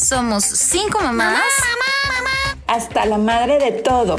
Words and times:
Somos 0.00 0.44
cinco 0.44 0.98
mamás. 1.02 1.42
Hasta 2.66 3.04
la 3.04 3.18
madre 3.18 3.58
de 3.58 3.70
todo. 3.70 4.16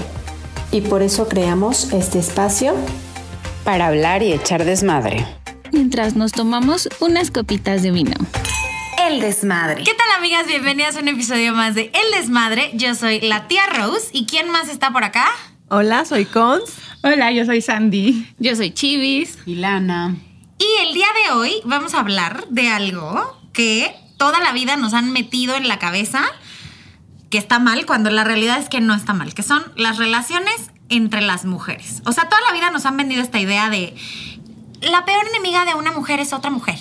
Y 0.72 0.82
por 0.82 1.02
eso 1.02 1.28
creamos 1.28 1.92
este 1.92 2.20
espacio 2.20 2.76
para 3.64 3.88
hablar 3.88 4.22
y 4.22 4.32
echar 4.32 4.64
desmadre. 4.64 5.26
Mientras 5.72 6.16
nos 6.16 6.34
tomamos 6.34 6.88
unas 7.00 7.32
copitas 7.32 7.82
de 7.82 7.90
vino. 7.90 8.14
El 9.00 9.22
desmadre. 9.22 9.84
¿Qué 9.84 9.96
tal 9.96 10.12
amigas? 10.20 10.46
Bienvenidas 10.46 10.98
a 10.98 11.00
un 11.00 11.08
episodio 11.08 11.54
más 11.54 11.74
de 11.74 11.92
El 11.96 12.20
desmadre. 12.20 12.70
Yo 12.76 12.94
soy 12.94 13.20
la 13.20 13.48
tía 13.48 13.66
Rose. 13.66 14.10
¿Y 14.14 14.28
quién 14.28 14.52
más 14.52 14.70
está 14.70 14.94
por 14.94 15.04
acá? 15.04 15.30
Hola, 15.70 16.06
soy 16.06 16.26
Cons. 16.26 16.76
Hola, 17.02 17.32
yo 17.32 17.44
soy 17.46 17.60
Sandy. 17.62 18.32
Yo 18.38 18.56
soy 18.56 18.70
Chivis. 18.70 19.40
Y 19.48 19.56
Lana. 19.56 20.16
Y 20.60 20.88
el 20.88 20.94
día 20.94 21.08
de 21.26 21.34
hoy 21.34 21.56
vamos 21.66 21.96
a 21.96 22.02
hablar 22.02 22.46
de 22.50 22.68
algo 22.70 23.42
que 23.52 23.96
toda 24.22 24.40
la 24.40 24.52
vida 24.52 24.78
nos 24.78 24.94
han 24.94 25.12
metido 25.12 25.56
en 25.56 25.68
la 25.68 25.80
cabeza 25.80 26.22
que 27.32 27.40
está 27.40 27.58
mal, 27.58 27.88
cuando 27.88 28.12
la 28.12 28.24
realidad 28.24 28.60
es 28.60 28.70
que 28.70 28.80
no 28.80 28.94
está 28.94 29.14
mal, 29.14 29.34
que 29.34 29.42
son 29.42 29.64
las 29.76 29.98
relaciones 29.98 30.70
entre 30.90 31.22
las 31.22 31.44
mujeres. 31.44 32.04
O 32.06 32.12
sea, 32.12 32.26
toda 32.30 32.40
la 32.48 32.54
vida 32.54 32.70
nos 32.70 32.86
han 32.86 32.98
vendido 32.98 33.24
esta 33.24 33.40
idea 33.40 33.72
de 33.72 33.96
la 34.82 35.06
peor 35.06 35.26
enemiga 35.28 35.66
de 35.66 35.74
una 35.74 35.92
mujer 35.92 36.20
es 36.20 36.34
otra 36.34 36.52
mujer. 36.52 36.78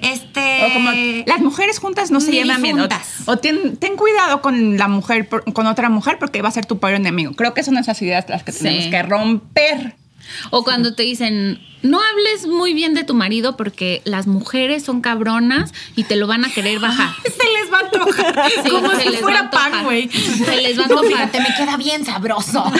Este. 0.00 0.64
O 0.66 0.72
como 0.72 0.90
las 1.26 1.40
mujeres 1.40 1.78
juntas 1.78 2.10
no 2.10 2.20
se 2.22 2.32
llevan 2.32 2.62
bien. 2.62 2.78
O, 2.78 2.80
juntas. 2.82 3.06
o 3.26 3.36
ten, 3.36 3.76
ten 3.76 3.96
cuidado 3.96 4.40
con 4.40 4.78
la 4.78 4.88
mujer, 4.88 5.28
por- 5.28 5.44
con 5.52 5.66
otra 5.66 5.90
mujer, 5.90 6.18
porque 6.18 6.40
va 6.40 6.48
a 6.48 6.52
ser 6.52 6.64
tu 6.64 6.78
peor 6.78 6.94
enemigo. 6.94 7.34
Creo 7.34 7.52
que 7.52 7.62
son 7.64 7.76
esas 7.76 8.00
ideas 8.00 8.24
las 8.30 8.44
que 8.44 8.52
Sí. 8.52 8.60
tenemos 8.62 8.86
que 8.86 9.02
romper. 9.02 9.94
O 10.50 10.64
cuando 10.64 10.94
te 10.94 11.02
dicen, 11.02 11.58
no 11.82 12.00
hables 12.02 12.46
muy 12.46 12.74
bien 12.74 12.94
de 12.94 13.04
tu 13.04 13.14
marido 13.14 13.56
porque 13.56 14.02
las 14.04 14.26
mujeres 14.26 14.84
son 14.84 15.00
cabronas 15.00 15.72
y 15.96 16.04
te 16.04 16.16
lo 16.16 16.26
van 16.26 16.44
a 16.44 16.50
querer 16.52 16.78
bajar. 16.80 17.10
Se 17.24 17.30
les 17.30 17.72
va 17.72 17.78
a 17.78 17.80
antojar. 17.82 18.50
Sí, 18.64 18.70
como 18.70 18.90
se 18.94 19.02
si 19.10 19.16
fuera 19.18 19.50
pan, 19.50 19.84
güey. 19.84 20.08
Se 20.08 20.56
les 20.60 20.78
va 20.78 20.84
a 20.84 20.86
No, 20.88 20.98
antojar. 20.98 21.28
fíjate, 21.30 21.40
me 21.40 21.54
queda 21.56 21.76
bien 21.76 22.04
sabroso. 22.04 22.64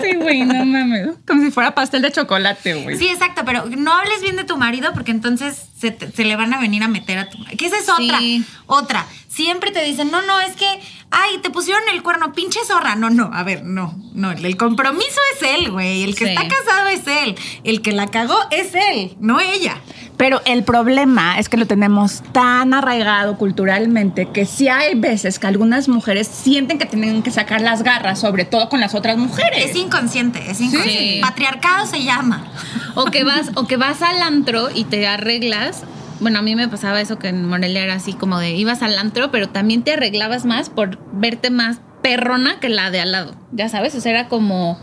Sí, 0.00 0.14
güey, 0.16 0.42
no 0.44 0.64
mames. 0.64 1.10
Como 1.26 1.42
si 1.42 1.50
fuera 1.50 1.74
pastel 1.74 2.02
de 2.02 2.12
chocolate, 2.12 2.74
güey. 2.74 2.98
Sí, 2.98 3.08
exacto, 3.08 3.42
pero 3.44 3.64
no 3.66 3.92
hables 3.92 4.20
bien 4.20 4.36
de 4.36 4.44
tu 4.44 4.56
marido 4.56 4.92
porque 4.92 5.10
entonces 5.12 5.66
se, 5.78 5.90
te- 5.90 6.10
se 6.10 6.24
le 6.24 6.36
van 6.36 6.52
a 6.52 6.60
venir 6.60 6.82
a 6.82 6.88
meter 6.88 7.18
a 7.18 7.28
tu 7.30 7.38
marido. 7.38 7.56
Que 7.56 7.66
esa 7.66 7.78
es 7.78 7.88
otra. 7.88 8.18
Sí. 8.18 8.44
Otra. 8.66 9.06
Siempre 9.28 9.70
te 9.70 9.82
dicen, 9.82 10.10
no, 10.10 10.20
no, 10.22 10.40
es 10.40 10.54
que, 10.56 10.66
ay, 11.10 11.38
te 11.42 11.48
pusieron 11.50 11.82
el 11.92 12.02
cuerno, 12.02 12.32
pinche 12.34 12.58
zorra. 12.66 12.96
No, 12.96 13.08
no, 13.10 13.30
a 13.32 13.42
ver, 13.44 13.64
no, 13.64 13.94
no. 14.12 14.30
El 14.32 14.56
compromiso 14.56 15.20
es 15.36 15.48
él, 15.58 15.70
güey. 15.70 16.02
El 16.02 16.14
que 16.14 16.26
Sí. 16.26 16.30
está 16.32 16.46
casado 16.48 16.88
es 16.88 17.06
él. 17.06 17.36
El 17.64 17.71
que 17.78 17.92
la 17.92 18.06
cagó 18.08 18.36
es 18.50 18.74
él, 18.74 19.16
no 19.20 19.40
ella. 19.40 19.76
Pero 20.16 20.40
el 20.44 20.62
problema 20.62 21.38
es 21.38 21.48
que 21.48 21.56
lo 21.56 21.66
tenemos 21.66 22.22
tan 22.32 22.74
arraigado 22.74 23.36
culturalmente 23.38 24.26
que 24.26 24.46
sí 24.46 24.68
hay 24.68 24.94
veces 24.94 25.38
que 25.38 25.46
algunas 25.46 25.88
mujeres 25.88 26.28
sienten 26.28 26.78
que 26.78 26.86
tienen 26.86 27.22
que 27.22 27.30
sacar 27.30 27.60
las 27.60 27.82
garras, 27.82 28.20
sobre 28.20 28.44
todo 28.44 28.68
con 28.68 28.78
las 28.78 28.94
otras 28.94 29.16
mujeres. 29.16 29.70
Es 29.70 29.76
inconsciente, 29.76 30.38
es 30.48 30.60
inconsciente. 30.60 31.14
Sí. 31.14 31.20
Patriarcado 31.20 31.86
se 31.86 32.04
llama. 32.04 32.46
O 32.94 33.06
que 33.06 33.24
vas, 33.24 33.50
o 33.54 33.66
que 33.66 33.76
vas 33.76 34.02
al 34.02 34.22
antro 34.22 34.68
y 34.72 34.84
te 34.84 35.06
arreglas. 35.08 35.82
Bueno, 36.20 36.38
a 36.38 36.42
mí 36.42 36.54
me 36.54 36.68
pasaba 36.68 37.00
eso 37.00 37.18
que 37.18 37.28
en 37.28 37.48
Morelia 37.48 37.82
era 37.82 37.94
así 37.94 38.12
como 38.12 38.38
de 38.38 38.52
ibas 38.52 38.82
al 38.82 38.96
antro, 38.98 39.32
pero 39.32 39.48
también 39.48 39.82
te 39.82 39.94
arreglabas 39.94 40.44
más 40.44 40.70
por 40.70 40.98
verte 41.12 41.50
más 41.50 41.78
perrona 42.02 42.60
que 42.60 42.68
la 42.68 42.90
de 42.90 43.00
al 43.00 43.12
lado. 43.12 43.34
Ya 43.52 43.68
sabes, 43.68 43.94
o 43.94 44.00
sea, 44.00 44.12
era 44.12 44.28
como. 44.28 44.78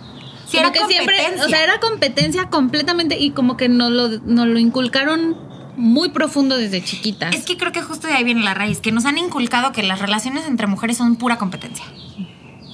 Sí, 0.50 0.58
como 0.58 0.69
era 0.69 0.72
que 0.72 0.86
siempre, 0.88 1.16
competencia. 1.17 1.45
o 1.45 1.50
sea, 1.50 1.64
era 1.64 1.80
competencia 1.80 2.50
completamente 2.50 3.17
y 3.19 3.31
como 3.31 3.55
que 3.58 3.69
nos 3.69 3.92
lo, 3.92 4.08
nos 4.09 4.47
lo 4.47 4.58
inculcaron 4.59 5.38
muy 5.78 6.09
profundo 6.09 6.58
desde 6.58 6.83
chiquitas. 6.83 7.33
Es 7.36 7.45
que 7.45 7.55
creo 7.58 7.72
que 7.72 7.81
justo 7.81 8.08
de 8.08 8.14
ahí 8.14 8.23
viene 8.23 8.44
la 8.44 8.53
raíz, 8.53 8.80
que 8.80 8.92
nos 8.92 9.05
han 9.05 9.17
inculcado 9.17 9.72
que 9.72 9.83
las 9.83 10.00
relaciones 10.00 10.45
entre 10.47 10.67
mujeres 10.67 10.97
son 10.97 11.16
pura 11.16 11.38
competencia. 11.38 11.86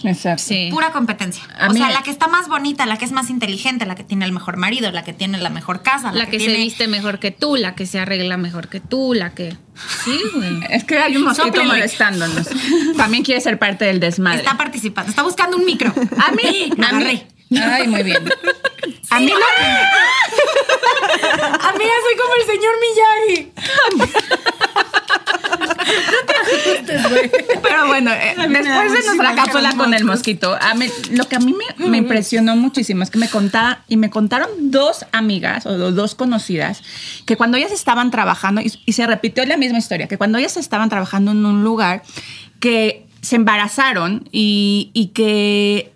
Exacto. 0.03 0.43
sí. 0.45 0.69
Pura 0.71 0.91
competencia. 0.91 1.43
A 1.59 1.67
o 1.69 1.73
mí- 1.73 1.79
sea, 1.79 1.89
la 1.89 2.03
que 2.03 2.11
está 2.11 2.27
más 2.27 2.47
bonita, 2.47 2.85
la 2.85 2.97
que 2.97 3.05
es 3.05 3.11
más 3.11 3.29
inteligente, 3.31 3.85
la 3.87 3.95
que 3.95 4.03
tiene 4.03 4.25
el 4.25 4.31
mejor 4.31 4.55
marido, 4.57 4.91
la 4.91 5.03
que 5.03 5.13
tiene 5.13 5.39
la 5.39 5.49
mejor 5.49 5.81
casa, 5.81 6.11
la, 6.11 6.19
la 6.19 6.25
que, 6.27 6.39
se 6.39 6.45
tiene- 6.45 6.59
viste 6.63 6.87
mejor 6.87 7.19
que 7.19 7.31
tú, 7.31 7.55
la 7.55 7.73
que 7.75 7.85
se 7.87 7.99
arregla 7.99 8.37
mejor 8.37 8.67
que 8.67 8.79
tú, 8.79 9.13
la 9.15 9.33
que. 9.33 9.55
Sí, 10.03 10.19
güey. 10.35 10.59
Es 10.69 10.83
que 10.83 10.97
hay 10.99 11.17
un 11.17 11.23
mosquito 11.23 11.63
molestándonos. 11.63 12.47
También 12.97 13.23
quiere 13.23 13.41
ser 13.41 13.57
parte 13.57 13.85
del 13.85 13.99
desmadre. 13.99 14.39
Está 14.39 14.57
participando, 14.57 15.09
está 15.09 15.23
buscando 15.23 15.57
un 15.57 15.65
micro. 15.65 15.91
A 15.91 16.31
mí, 16.33 16.71
a 16.83 16.93
mí. 16.99 17.23
Ay, 17.51 17.87
muy 17.87 18.03
bien. 18.03 18.23
A 19.11 19.19
mí 19.19 19.27
lo 19.27 19.35
Amiga, 21.69 21.93
soy 22.03 22.15
como 22.17 22.33
el 22.35 22.45
señor 22.45 22.73
Miyagi. 22.81 23.51
Pero 27.61 27.87
bueno, 27.87 28.11
eh, 28.11 28.35
después 28.37 28.91
de 28.93 29.03
nuestra 29.05 29.35
cápsula 29.35 29.73
con 29.77 29.93
el 29.93 30.05
mosquito, 30.05 30.57
a 30.59 30.73
mí- 30.73 30.89
lo 31.11 31.27
que 31.27 31.35
a 31.35 31.39
mí 31.39 31.53
me, 31.77 31.87
me 31.87 31.97
impresionó 31.97 32.55
muchísimo 32.55 33.03
es 33.03 33.09
que 33.09 33.17
me 33.17 33.29
contaba 33.29 33.83
y 33.87 33.97
me 33.97 34.09
contaron 34.09 34.49
dos 34.71 35.05
amigas 35.11 35.65
o 35.65 35.77
do- 35.77 35.91
dos 35.91 36.15
conocidas 36.15 36.81
que 37.25 37.37
cuando 37.37 37.57
ellas 37.57 37.71
estaban 37.71 38.11
trabajando 38.11 38.61
y, 38.61 38.71
y 38.85 38.93
se 38.93 39.05
repitió 39.07 39.45
la 39.45 39.57
misma 39.57 39.77
historia, 39.79 40.07
que 40.07 40.17
cuando 40.17 40.37
ellas 40.37 40.57
estaban 40.57 40.89
trabajando 40.89 41.31
en 41.31 41.45
un 41.45 41.63
lugar 41.63 42.03
que 42.59 43.05
se 43.21 43.35
embarazaron 43.37 44.27
y, 44.31 44.91
y 44.93 45.07
que 45.07 45.91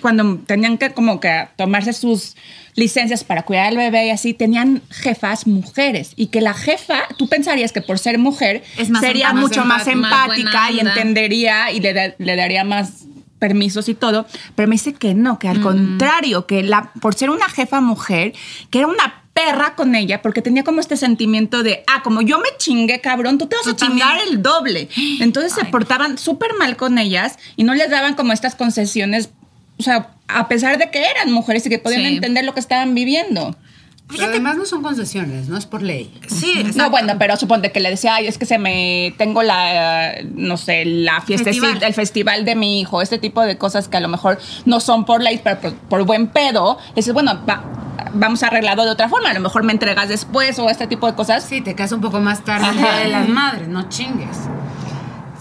cuando 0.00 0.38
tenían 0.46 0.78
que 0.78 0.92
como 0.92 1.20
que 1.20 1.48
tomarse 1.56 1.92
sus 1.92 2.36
licencias 2.74 3.24
para 3.24 3.42
cuidar 3.42 3.68
al 3.68 3.76
bebé 3.76 4.06
y 4.06 4.10
así, 4.10 4.34
tenían 4.34 4.82
jefas 4.90 5.46
mujeres. 5.46 6.12
Y 6.16 6.26
que 6.26 6.40
la 6.40 6.54
jefa, 6.54 7.02
tú 7.16 7.28
pensarías 7.28 7.72
que 7.72 7.80
por 7.80 7.98
ser 7.98 8.18
mujer 8.18 8.62
más 8.90 9.00
sería 9.00 9.32
mucho 9.32 9.64
más 9.64 9.86
empática 9.86 10.70
y 10.70 10.80
entendería 10.80 11.70
y 11.72 11.80
le, 11.80 11.92
da- 11.94 12.14
le 12.18 12.36
daría 12.36 12.64
más 12.64 13.04
permisos 13.38 13.88
y 13.88 13.94
todo, 13.94 14.26
pero 14.54 14.68
me 14.68 14.74
dice 14.74 14.94
que 14.94 15.12
no, 15.14 15.38
que 15.38 15.48
al 15.48 15.60
contrario, 15.60 16.46
que 16.46 16.62
la, 16.62 16.92
por 17.00 17.14
ser 17.14 17.28
una 17.30 17.48
jefa 17.48 17.80
mujer, 17.80 18.32
que 18.70 18.78
era 18.78 18.86
una 18.86 19.22
perra 19.34 19.74
con 19.74 19.94
ella, 19.96 20.22
porque 20.22 20.40
tenía 20.40 20.62
como 20.64 20.80
este 20.80 20.96
sentimiento 20.96 21.62
de, 21.62 21.84
ah, 21.88 22.02
como 22.02 22.22
yo 22.22 22.38
me 22.38 22.48
chingué, 22.56 23.00
cabrón, 23.00 23.36
tú 23.36 23.46
te 23.46 23.56
vas 23.56 23.66
a 23.66 23.76
chingar 23.76 24.16
el 24.28 24.42
doble. 24.42 24.88
Entonces 25.20 25.52
se 25.52 25.64
portaban 25.66 26.16
súper 26.18 26.54
mal 26.58 26.76
con 26.76 26.96
ellas 26.98 27.36
y 27.56 27.64
no 27.64 27.74
les 27.74 27.90
daban 27.90 28.14
como 28.14 28.32
estas 28.32 28.54
concesiones, 28.54 29.30
o 29.78 29.82
sea, 29.82 30.08
a 30.28 30.48
pesar 30.48 30.78
de 30.78 30.90
que 30.90 31.04
eran 31.04 31.30
mujeres 31.32 31.64
y 31.66 31.68
que 31.68 31.78
podían 31.78 32.02
Sí. 32.02 32.14
entender 32.16 32.44
lo 32.44 32.54
que 32.54 32.60
estaban 32.60 32.94
viviendo. 32.94 33.56
Pero 34.06 34.24
además 34.26 34.56
no 34.58 34.66
son 34.66 34.82
concesiones, 34.82 35.48
no 35.48 35.56
es 35.56 35.64
por 35.64 35.80
ley. 35.82 36.12
Sí, 36.28 36.52
No, 36.56 36.60
exacto. 36.68 36.90
bueno, 36.90 37.14
pero 37.18 37.36
suponte 37.38 37.72
que 37.72 37.80
le 37.80 37.88
decía, 37.88 38.16
ay, 38.16 38.26
es 38.26 38.36
que 38.36 38.44
se 38.44 38.58
me 38.58 39.14
tengo 39.16 39.42
la, 39.42 40.12
no 40.34 40.58
sé, 40.58 40.84
la 40.84 41.22
fiesta, 41.22 41.44
Festival. 41.46 41.82
el 41.82 41.94
festival 41.94 42.44
de 42.44 42.54
mi 42.54 42.80
hijo, 42.80 43.00
este 43.00 43.16
tipo 43.18 43.40
de 43.40 43.56
cosas 43.56 43.88
que 43.88 43.96
a 43.96 44.00
lo 44.00 44.08
mejor 44.08 44.38
no 44.66 44.80
son 44.80 45.06
por 45.06 45.22
ley, 45.22 45.40
pero 45.42 45.58
por, 45.58 45.74
por 45.74 46.04
buen 46.04 46.26
pedo. 46.26 46.78
Dices, 46.94 47.14
bueno, 47.14 47.40
va- 47.48 47.64
vamos 48.12 48.42
a 48.42 48.48
arreglarlo 48.48 48.84
de 48.84 48.90
otra 48.90 49.08
forma, 49.08 49.30
a 49.30 49.34
lo 49.34 49.40
mejor 49.40 49.62
me 49.64 49.72
entregas 49.72 50.08
después 50.10 50.58
o 50.58 50.68
este 50.68 50.86
tipo 50.86 51.06
de 51.06 51.14
cosas. 51.14 51.42
Sí, 51.42 51.62
te 51.62 51.74
casas 51.74 51.92
un 51.92 52.00
poco 52.02 52.20
más 52.20 52.44
tarde 52.44 52.68
el 52.68 52.76
día 52.76 52.92
de 52.98 53.08
las 53.08 53.26
madres, 53.28 53.68
no 53.68 53.88
chingues. 53.88 54.36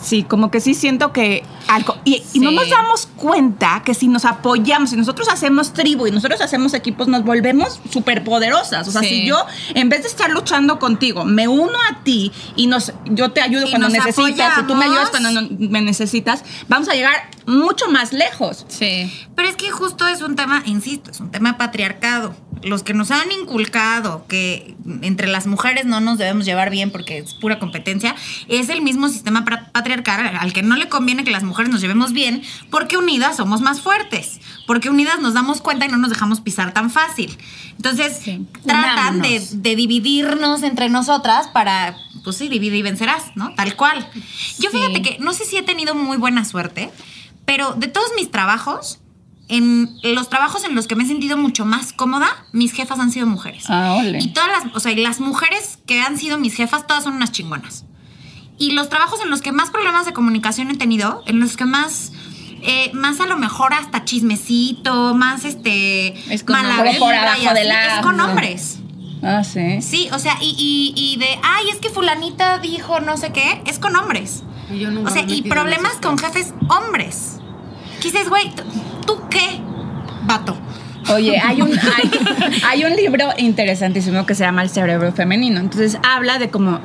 Sí, 0.01 0.23
como 0.23 0.51
que 0.51 0.59
sí 0.61 0.73
siento 0.73 1.11
que 1.11 1.43
algo. 1.67 1.92
Y, 2.05 2.21
y 2.33 2.39
no 2.39 2.51
nos 2.51 2.69
damos 2.69 3.07
cuenta 3.15 3.81
que 3.85 3.93
si 3.93 4.07
nos 4.09 4.25
apoyamos, 4.25 4.89
si 4.89 4.97
nosotros 4.97 5.29
hacemos 5.29 5.71
tribu 5.73 6.05
y 6.07 6.11
nosotros 6.11 6.41
hacemos 6.41 6.73
equipos, 6.73 7.07
nos 7.07 7.23
volvemos 7.23 7.79
súper 7.91 8.23
poderosas. 8.25 8.87
O 8.87 8.91
sea, 8.91 9.01
Sí. 9.01 9.07
si 9.07 9.25
yo, 9.25 9.37
en 9.73 9.87
vez 9.89 10.01
de 10.03 10.09
estar 10.09 10.29
luchando 10.29 10.79
contigo, 10.79 11.23
me 11.23 11.47
uno 11.47 11.71
a 11.91 12.03
ti 12.03 12.31
y 12.57 12.67
nos, 12.67 12.91
yo 13.05 13.31
te 13.31 13.39
ayudo 13.41 13.67
Y 13.67 13.69
cuando 13.69 13.89
necesitas 13.89 14.59
y 14.59 14.63
tú 14.63 14.75
me 14.75 14.85
ayudas 14.85 15.09
cuando 15.11 15.31
no- 15.31 15.47
me 15.57 15.81
necesitas, 15.81 16.43
vamos 16.67 16.89
a 16.89 16.93
llegar 16.93 17.29
mucho 17.45 17.89
más 17.89 18.13
lejos. 18.13 18.65
Sí. 18.67 19.11
Pero 19.35 19.47
es 19.47 19.55
que 19.55 19.71
justo 19.71 20.07
es 20.07 20.21
un 20.21 20.35
tema, 20.35 20.63
insisto, 20.65 21.11
es 21.11 21.19
un 21.19 21.31
tema 21.31 21.57
patriarcado. 21.57 22.35
Los 22.61 22.81
que 22.81 22.93
nos 22.93 23.11
han 23.11 23.29
inculcado 23.31 24.25
que 24.27 24.77
entre 25.01 25.27
las 25.27 25.47
mujeres 25.47 25.85
no 25.85 25.99
nos 25.99 26.17
debemos 26.17 26.45
llevar 26.45 26.69
bien 26.69 26.91
porque 26.91 27.17
es 27.17 27.33
pura 27.33 27.59
competencia, 27.59 28.15
es 28.47 28.69
el 28.69 28.81
mismo 28.81 29.09
sistema 29.09 29.43
patriarcal 29.43 30.37
al 30.39 30.53
que 30.53 30.63
no 30.63 30.77
le 30.77 30.87
conviene 30.87 31.25
que 31.25 31.31
las 31.31 31.43
mujeres 31.43 31.69
nos 31.69 31.81
llevemos 31.81 32.13
bien 32.13 32.41
porque 32.69 32.95
unidas 32.95 33.35
somos 33.35 33.59
más 33.59 33.81
fuertes, 33.81 34.39
porque 34.65 34.89
unidas 34.89 35.19
nos 35.19 35.33
damos 35.33 35.59
cuenta 35.61 35.85
y 35.85 35.89
no 35.89 35.97
nos 35.97 36.09
dejamos 36.09 36.39
pisar 36.39 36.73
tan 36.73 36.89
fácil. 36.89 37.37
Entonces, 37.75 38.21
tratan 38.65 39.21
de 39.21 39.75
dividirnos 39.75 40.63
entre 40.63 40.87
nosotras 40.87 41.47
para, 41.47 41.97
pues 42.23 42.37
sí, 42.37 42.47
divide 42.47 42.77
y 42.77 42.81
vencerás, 42.81 43.35
¿no? 43.35 43.53
Tal 43.55 43.75
cual. 43.75 44.07
Yo 44.59 44.69
fíjate 44.69 45.01
que 45.01 45.17
no 45.19 45.33
sé 45.33 45.43
si 45.43 45.57
he 45.57 45.63
tenido 45.63 45.95
muy 45.95 46.15
buena 46.15 46.45
suerte, 46.45 46.91
pero 47.53 47.75
de 47.75 47.87
todos 47.87 48.07
mis 48.15 48.31
trabajos, 48.31 48.99
en 49.47 49.95
los 50.01 50.27
trabajos 50.27 50.63
en 50.63 50.73
los 50.73 50.87
que 50.87 50.95
me 50.95 51.03
he 51.03 51.07
sentido 51.07 51.37
mucho 51.37 51.65
más 51.65 51.93
cómoda, 51.93 52.27
mis 52.51 52.71
jefas 52.71 52.97
han 52.99 53.11
sido 53.11 53.27
mujeres. 53.27 53.65
Ah, 53.69 53.93
ole. 53.99 54.17
Y 54.19 54.29
todas 54.33 54.49
las, 54.49 54.75
o 54.75 54.79
sea, 54.79 54.91
y 54.91 54.95
las 54.95 55.19
mujeres 55.19 55.77
que 55.85 56.01
han 56.01 56.17
sido 56.17 56.39
mis 56.39 56.55
jefas, 56.55 56.87
todas 56.87 57.03
son 57.03 57.13
unas 57.13 57.31
chingonas. 57.31 57.85
Y 58.57 58.71
los 58.71 58.89
trabajos 58.89 59.19
en 59.23 59.29
los 59.29 59.43
que 59.43 59.51
más 59.51 59.69
problemas 59.69 60.07
de 60.07 60.13
comunicación 60.13 60.71
he 60.71 60.77
tenido, 60.77 61.21
en 61.27 61.39
los 61.39 61.55
que 61.57 61.65
más, 61.65 62.11
eh, 62.63 62.89
más 62.95 63.19
a 63.19 63.27
lo 63.27 63.37
mejor 63.37 63.75
hasta 63.75 64.03
chismecito, 64.03 65.13
más 65.13 65.45
este, 65.45 66.15
Es 66.33 66.43
con 66.43 66.55
mala 66.55 66.69
hombres. 66.77 66.93
vibra 66.93 67.05
Por 67.05 67.13
abajo 67.15 67.39
y 67.43 67.45
así, 67.45 67.55
del 67.55 67.71
es 67.71 67.99
con 68.01 68.19
hombres. 68.19 68.79
Ah, 69.21 69.43
sí. 69.43 69.79
Sí, 69.83 70.09
o 70.11 70.17
sea, 70.17 70.37
y, 70.41 70.55
y- 70.57 70.93
y 70.95 71.17
de, 71.19 71.27
ay, 71.43 71.69
es 71.71 71.77
que 71.77 71.89
fulanita 71.91 72.57
dijo 72.57 72.99
no 72.99 73.15
sé 73.17 73.31
qué, 73.31 73.61
es 73.67 73.77
con 73.77 73.95
hombres. 73.95 74.41
Y 74.73 74.79
yo 74.79 74.89
nunca 74.89 75.11
o 75.11 75.13
sea, 75.13 75.23
me 75.23 75.33
y 75.35 75.41
problemas 75.43 75.93
con 76.01 76.17
jefes 76.17 76.53
hombres. 76.69 77.37
¿Qué 78.03 78.11
dices, 78.11 78.29
güey? 78.29 78.51
¿tú- 78.53 78.63
¿Tú 79.07 79.21
qué? 79.29 79.61
Vato. 80.23 80.55
Oye, 81.13 81.37
hay 81.43 81.61
un, 81.61 81.71
hay, 81.71 82.11
hay 82.69 82.85
un 82.85 82.95
libro 82.95 83.29
interesantísimo 83.37 84.25
que 84.25 84.35
se 84.35 84.43
llama 84.43 84.61
El 84.61 84.69
cerebro 84.69 85.11
femenino. 85.13 85.59
Entonces 85.59 85.97
habla 86.03 86.37
de 86.37 86.49
cómo, 86.49 86.79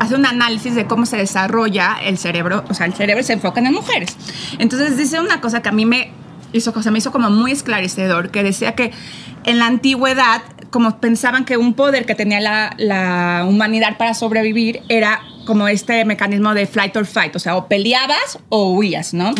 hace 0.00 0.14
un 0.14 0.26
análisis 0.26 0.74
de 0.74 0.86
cómo 0.86 1.06
se 1.06 1.16
desarrolla 1.16 1.96
el 2.02 2.18
cerebro, 2.18 2.64
o 2.68 2.74
sea, 2.74 2.86
el 2.86 2.94
cerebro 2.94 3.22
se 3.22 3.34
enfoca 3.34 3.60
en 3.60 3.64
las 3.64 3.72
mujeres. 3.74 4.16
Entonces 4.58 4.96
dice 4.96 5.20
una 5.20 5.40
cosa 5.40 5.62
que 5.62 5.68
a 5.68 5.72
mí 5.72 5.84
me 5.86 6.10
hizo, 6.52 6.72
cosa, 6.72 6.90
me 6.90 6.98
hizo 6.98 7.12
como 7.12 7.30
muy 7.30 7.52
esclarecedor, 7.52 8.30
que 8.30 8.42
decía 8.42 8.74
que 8.74 8.92
en 9.44 9.58
la 9.58 9.66
antigüedad, 9.66 10.42
como 10.70 10.98
pensaban 11.00 11.44
que 11.44 11.56
un 11.56 11.74
poder 11.74 12.04
que 12.06 12.14
tenía 12.14 12.40
la, 12.40 12.74
la 12.78 13.44
humanidad 13.48 13.96
para 13.96 14.12
sobrevivir 14.14 14.82
era 14.88 15.20
como 15.46 15.66
este 15.68 16.04
mecanismo 16.04 16.52
de 16.52 16.66
flight 16.66 16.94
or 16.96 17.06
fight, 17.06 17.34
o 17.34 17.38
sea, 17.38 17.56
o 17.56 17.66
peleabas 17.68 18.38
o 18.50 18.72
huías, 18.72 19.14
¿no? 19.14 19.32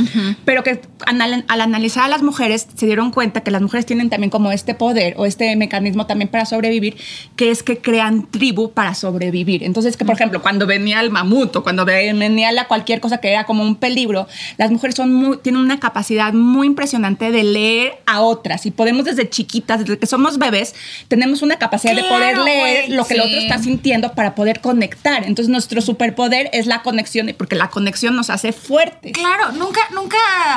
Pero 0.46 0.62
que 0.64 0.80
anal- 1.06 1.44
al 1.48 1.60
analizar 1.60 2.04
a 2.04 2.08
las 2.08 2.22
mujeres 2.22 2.66
se 2.74 2.86
dieron 2.86 3.10
cuenta 3.10 3.42
que 3.42 3.50
las 3.50 3.60
mujeres 3.60 3.84
tienen 3.84 4.08
también 4.08 4.30
como 4.30 4.50
este 4.52 4.74
poder 4.74 5.14
o 5.18 5.26
este 5.26 5.54
mecanismo 5.56 6.06
también 6.06 6.28
para 6.28 6.46
sobrevivir, 6.46 6.96
que 7.36 7.50
es 7.50 7.62
que 7.62 7.78
crean 7.78 8.26
tribu 8.30 8.70
para 8.72 8.94
sobrevivir. 8.94 9.62
Entonces, 9.64 9.96
que 9.96 10.04
por 10.04 10.14
ejemplo, 10.14 10.40
cuando 10.40 10.66
venía 10.66 11.00
el 11.00 11.10
mamut 11.10 11.54
o 11.56 11.62
cuando 11.62 11.84
venía 11.84 12.52
la 12.52 12.66
cualquier 12.68 13.00
cosa 13.00 13.18
que 13.18 13.28
era 13.30 13.44
como 13.44 13.62
un 13.64 13.76
peligro, 13.76 14.26
las 14.56 14.70
mujeres 14.70 14.94
son 14.94 15.12
muy- 15.12 15.36
tienen 15.38 15.60
una 15.60 15.78
capacidad 15.80 16.32
muy 16.32 16.66
impresionante 16.68 17.30
de 17.32 17.42
leer 17.42 17.94
a 18.06 18.20
otras 18.20 18.64
y 18.66 18.70
podemos 18.70 19.04
desde 19.04 19.28
chiquitas, 19.28 19.80
desde 19.80 19.98
que 19.98 20.06
somos 20.06 20.38
bebés, 20.38 20.74
tenemos 21.08 21.42
una 21.42 21.56
capacidad 21.56 21.94
de 21.94 22.02
poder 22.04 22.34
Claro, 22.34 22.44
leer 22.44 22.84
güey. 22.86 22.96
lo 22.96 23.04
que 23.04 23.14
el 23.14 23.20
Sí. 23.22 23.26
otro 23.28 23.38
está 23.40 23.58
sintiendo 23.58 24.12
para 24.12 24.34
poder 24.34 24.60
conectar. 24.60 25.24
Entonces, 25.24 25.48
nuestro 25.50 25.80
superpoder 25.96 26.50
es 26.52 26.66
la 26.66 26.82
conexión, 26.82 27.34
porque 27.38 27.56
la 27.56 27.70
conexión 27.70 28.14
nos 28.16 28.28
hace 28.30 28.52
fuertes. 28.52 29.12
Claro, 29.12 29.52
nunca, 29.52 29.80
nunca 29.94 30.16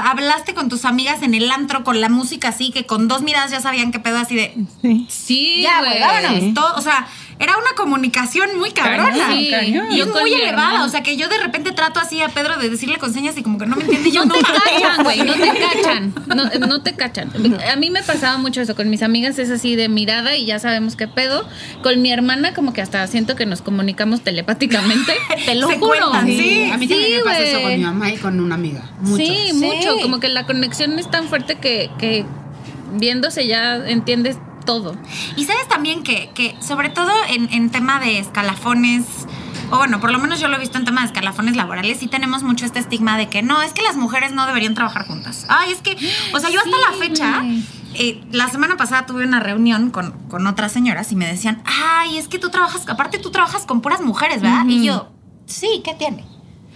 hablaste 0.10 0.54
con 0.54 0.68
tus 0.70 0.84
amigas 0.86 1.22
en 1.24 1.34
el 1.34 1.50
antro 1.50 1.84
con 1.84 2.02
la 2.02 2.10
música 2.10 2.50
así, 2.50 2.72
que 2.72 2.86
con 2.86 3.08
dos 3.08 3.22
miradas 3.22 3.52
ya 3.52 3.62
sabían 3.62 3.92
qué 3.92 4.00
pedo 4.00 4.18
así 4.18 4.36
de. 4.36 4.54
Sí, 5.08 5.62
ya, 5.62 5.80
güey, 5.80 6.00
vámonos. 6.00 6.54
Todo- 6.54 6.76
o 6.76 6.82
sea, 6.82 7.08
era 7.40 7.58
una 7.58 7.72
comunicación 7.76 8.58
muy 8.58 8.72
cabrona. 8.72 9.12
Cañón, 9.12 9.38
Sí. 9.40 9.50
cañón. 9.50 9.92
Y 9.92 10.02
es 10.02 10.08
muy 10.08 10.34
elevada. 10.34 10.50
hermano. 10.50 10.86
O 10.86 10.90
sea, 10.90 11.02
que 11.04 11.16
yo 11.18 11.30
de 11.30 11.38
repente 11.38 11.72
trato 11.72 12.00
así 12.00 12.22
a 12.22 12.28
Pedro 12.30 12.58
de 12.58 12.70
decirle 12.70 12.98
con 12.98 13.14
señas 13.14 13.38
y 13.38 13.44
como 13.44 13.58
que 13.58 13.66
no 13.66 13.76
me 13.78 13.84
entiende. 13.84 14.12
Yo 14.12 14.26
No 14.26 14.36
no 14.36 14.42
te 14.42 14.42
cachan, 14.44 15.04
güey, 15.04 15.20
no 15.24 15.34
te 15.34 15.48
cachan. 15.60 16.14
No, 16.28 16.68
no 16.68 16.82
te 16.82 16.94
cachan. 16.96 17.32
A 17.72 17.76
mí 17.78 17.90
me 17.90 18.04
pasaba 18.04 18.38
mucho 18.38 18.62
eso. 18.62 18.76
Con 18.76 18.90
mis 18.90 19.02
amigas 19.04 19.40
es 19.40 19.50
así 19.52 19.76
de 19.76 19.88
mirada 19.90 20.36
y 20.36 20.46
ya 20.46 20.60
sabemos 20.60 20.96
qué 20.96 21.08
pedo. 21.08 21.48
Con 21.82 22.02
mi 22.02 22.12
hermana, 22.12 22.54
como 22.54 22.74
que 22.74 22.82
hasta 22.82 23.08
siento 23.08 23.36
que 23.36 23.46
nos 23.46 23.62
comunicamos 23.62 24.22
telepáticamente. 24.22 25.14
Te 25.46 25.56
lo 25.56 25.68
Se 25.70 25.78
juro. 25.80 25.98
cuentan, 26.12 26.28
sí. 26.28 26.70
A 26.72 26.78
mí 26.78 26.88
también 26.88 27.10
Sí, 27.10 27.16
me 27.18 27.24
pasa 27.24 27.40
eso 27.40 27.62
con 27.62 27.72
mi 27.72 27.78
mamá 27.78 28.12
y 28.12 28.18
con 28.18 28.40
una 28.40 28.56
amiga. 28.56 28.82
Mucho. 29.00 29.24
Sí, 29.24 29.54
mucho. 29.54 29.98
Como 30.02 30.20
que 30.20 30.28
la 30.28 30.46
conexión 30.46 31.00
es 31.00 31.10
tan 31.10 31.28
fuerte 31.30 31.56
que, 31.56 31.90
que 31.98 32.26
viéndose 32.94 33.48
ya 33.48 33.76
entiendes 33.88 34.38
todo. 34.70 34.96
Y 35.36 35.46
sabes 35.46 35.68
también 35.68 36.04
que, 36.04 36.30
que 36.36 36.56
sobre 36.62 36.90
todo 36.90 37.12
en, 37.28 37.52
en 37.52 37.72
tema 37.72 38.00
de 38.00 38.20
escalafones, 38.20 39.04
o 39.72 39.78
bueno, 39.78 40.00
por 40.00 40.12
lo 40.12 40.20
menos 40.20 40.40
yo 40.40 40.48
lo 40.48 40.58
he 40.58 40.60
visto 40.60 40.78
en 40.78 40.86
tema 40.86 41.02
de 41.02 41.08
escalafones 41.08 41.56
laborales, 41.56 41.98
sí 41.98 42.06
tenemos 42.06 42.44
mucho 42.44 42.66
este 42.66 42.78
estigma 42.78 43.18
de 43.18 43.30
que 43.30 43.42
no, 43.42 43.64
es 43.64 43.74
que 43.74 43.82
las 43.82 43.96
mujeres 43.96 44.32
no 44.32 44.46
deberían 44.46 44.76
trabajar 44.76 45.08
juntas. 45.08 45.48
Ay, 45.50 45.72
es 45.72 45.82
que, 45.82 45.98
o 46.36 46.40
sea, 46.40 46.52
yo 46.52 46.60
hasta 46.60 46.92
la 46.92 46.98
fecha, 47.00 47.42
eh, 47.96 48.22
la 48.32 48.48
semana 48.48 48.78
pasada 48.78 49.08
tuve 49.08 49.26
una 49.26 49.40
reunión 49.40 49.90
con, 49.90 50.12
con 50.30 50.46
otras 50.46 50.72
señoras 50.72 51.12
y 51.12 51.16
me 51.16 51.26
decían, 51.26 51.64
ay, 51.66 52.20
es 52.20 52.28
que 52.28 52.38
tú 52.38 52.52
trabajas, 52.52 52.88
aparte 52.88 53.18
tú 53.18 53.32
trabajas 53.32 53.66
con 53.66 53.82
puras 53.82 54.02
mujeres, 54.02 54.40
¿verdad? 54.40 54.66
Y 54.68 54.86
yo, 54.86 55.10
sí, 55.48 55.82
¿qué 55.84 55.96
tiene? 55.96 56.28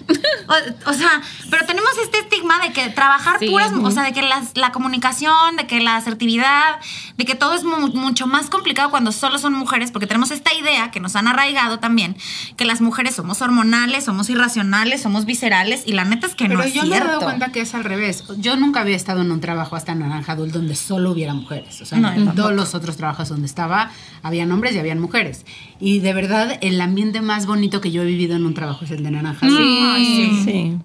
O, 0.06 0.90
o 0.90 0.94
sea, 0.94 1.22
pero 1.50 1.66
tenemos 1.66 1.92
este 2.04 2.20
estigma 2.20 2.60
de 2.60 2.74
que 2.74 2.90
trabajar 2.90 3.38
Sí. 3.40 3.48
puras, 3.50 3.72
o 3.72 3.90
sea, 3.92 4.04
de 4.04 4.12
que 4.12 4.22
las- 4.22 4.56
la 4.58 4.72
comunicación, 4.74 5.56
de 5.56 5.66
que 5.66 5.80
la 5.80 5.96
asertividad, 5.96 6.80
de 7.18 7.24
que 7.26 7.36
todo 7.36 7.54
es 7.54 7.64
mu- 7.64 7.88
mucho 7.94 8.28
más 8.28 8.50
complicado 8.50 8.90
cuando 8.92 9.14
solo 9.14 9.38
son 9.40 9.54
mujeres, 9.54 9.92
porque 9.92 10.06
tenemos 10.06 10.32
esta 10.32 10.54
idea 10.54 10.92
que 10.92 11.00
nos 11.00 11.16
han 11.16 11.28
arraigado 11.28 11.80
también, 11.80 12.18
que 12.58 12.66
las 12.66 12.82
mujeres 12.82 13.16
somos 13.16 13.42
hormonales, 13.42 14.04
somos 14.04 14.30
irracionales, 14.30 15.02
somos 15.02 15.26
viscerales, 15.26 15.84
y 15.86 15.94
la 15.94 16.04
neta 16.04 16.28
es 16.28 16.36
que 16.36 16.46
Pero 16.46 16.58
no 16.58 16.64
es 16.66 16.74
yo 16.74 16.82
me 16.82 16.90
he 16.90 16.92
cierto. 16.92 17.08
dado 17.08 17.22
cuenta 17.22 17.52
que 17.54 17.62
es 17.62 17.74
al 17.74 17.86
revés. 17.86 18.26
Yo 18.38 18.58
nunca 18.58 18.82
había 18.82 18.98
estado 18.98 19.22
en 19.22 19.32
un 19.32 19.40
trabajo 19.40 19.78
hasta 19.78 19.96
Naranja 19.96 20.34
Adult 20.34 20.54
donde 20.54 20.76
solo 20.76 21.12
hubiera 21.12 21.34
mujeres. 21.34 21.80
O 21.82 21.86
sea, 21.86 21.98
No, 22.00 22.12
en 22.12 22.36
todos 22.36 22.52
los 22.54 22.76
otros 22.76 22.98
trabajos 22.98 23.30
donde 23.30 23.46
estaba, 23.48 23.92
habían 24.22 24.52
hombres 24.52 24.76
y 24.76 24.80
habían 24.80 25.00
mujeres. 25.00 25.46
Y 25.80 26.00
de 26.00 26.14
verdad, 26.14 26.58
el 26.62 26.82
ambiente 26.82 27.22
más 27.22 27.46
bonito 27.46 27.80
que 27.80 27.92
yo 27.92 28.02
he 28.02 28.06
vivido 28.06 28.36
en 28.36 28.46
un 28.46 28.54
trabajo 28.54 28.84
es 28.84 28.92
el 28.92 29.02
de 29.04 29.12
Naranja 29.12 29.46
Adult. 29.46 29.60
Ay, 29.84 30.42
sí. 30.46 30.78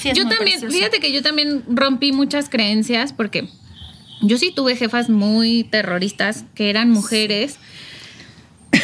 Sí. 0.00 0.10
Yo 0.14 0.28
también, 0.28 0.60
precioso. 0.60 0.74
fíjate 0.74 1.00
que 1.00 1.12
yo 1.12 1.22
también 1.22 1.62
rompí 1.68 2.12
muchas 2.12 2.48
creencias 2.48 3.12
porque 3.12 3.48
yo 4.20 4.38
sí 4.38 4.52
tuve 4.54 4.76
jefas 4.76 5.08
muy 5.08 5.64
terroristas 5.64 6.44
que 6.54 6.70
eran 6.70 6.90
mujeres. 6.90 7.58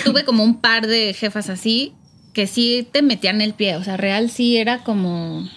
tuve 0.05 0.25
como 0.25 0.45
un 0.45 0.61
par 0.61 0.87
de 0.87 1.15
jefas 1.15 1.49
así 1.51 1.93
que 2.33 2.47
sí 2.47 2.87
te 2.91 3.03
metían 3.03 3.41
el 3.41 3.55
pie, 3.55 3.77
o 3.77 3.83
sea, 3.85 3.97
real 3.97 4.31
sí 4.31 4.57
era 4.57 4.79
como 4.85 5.49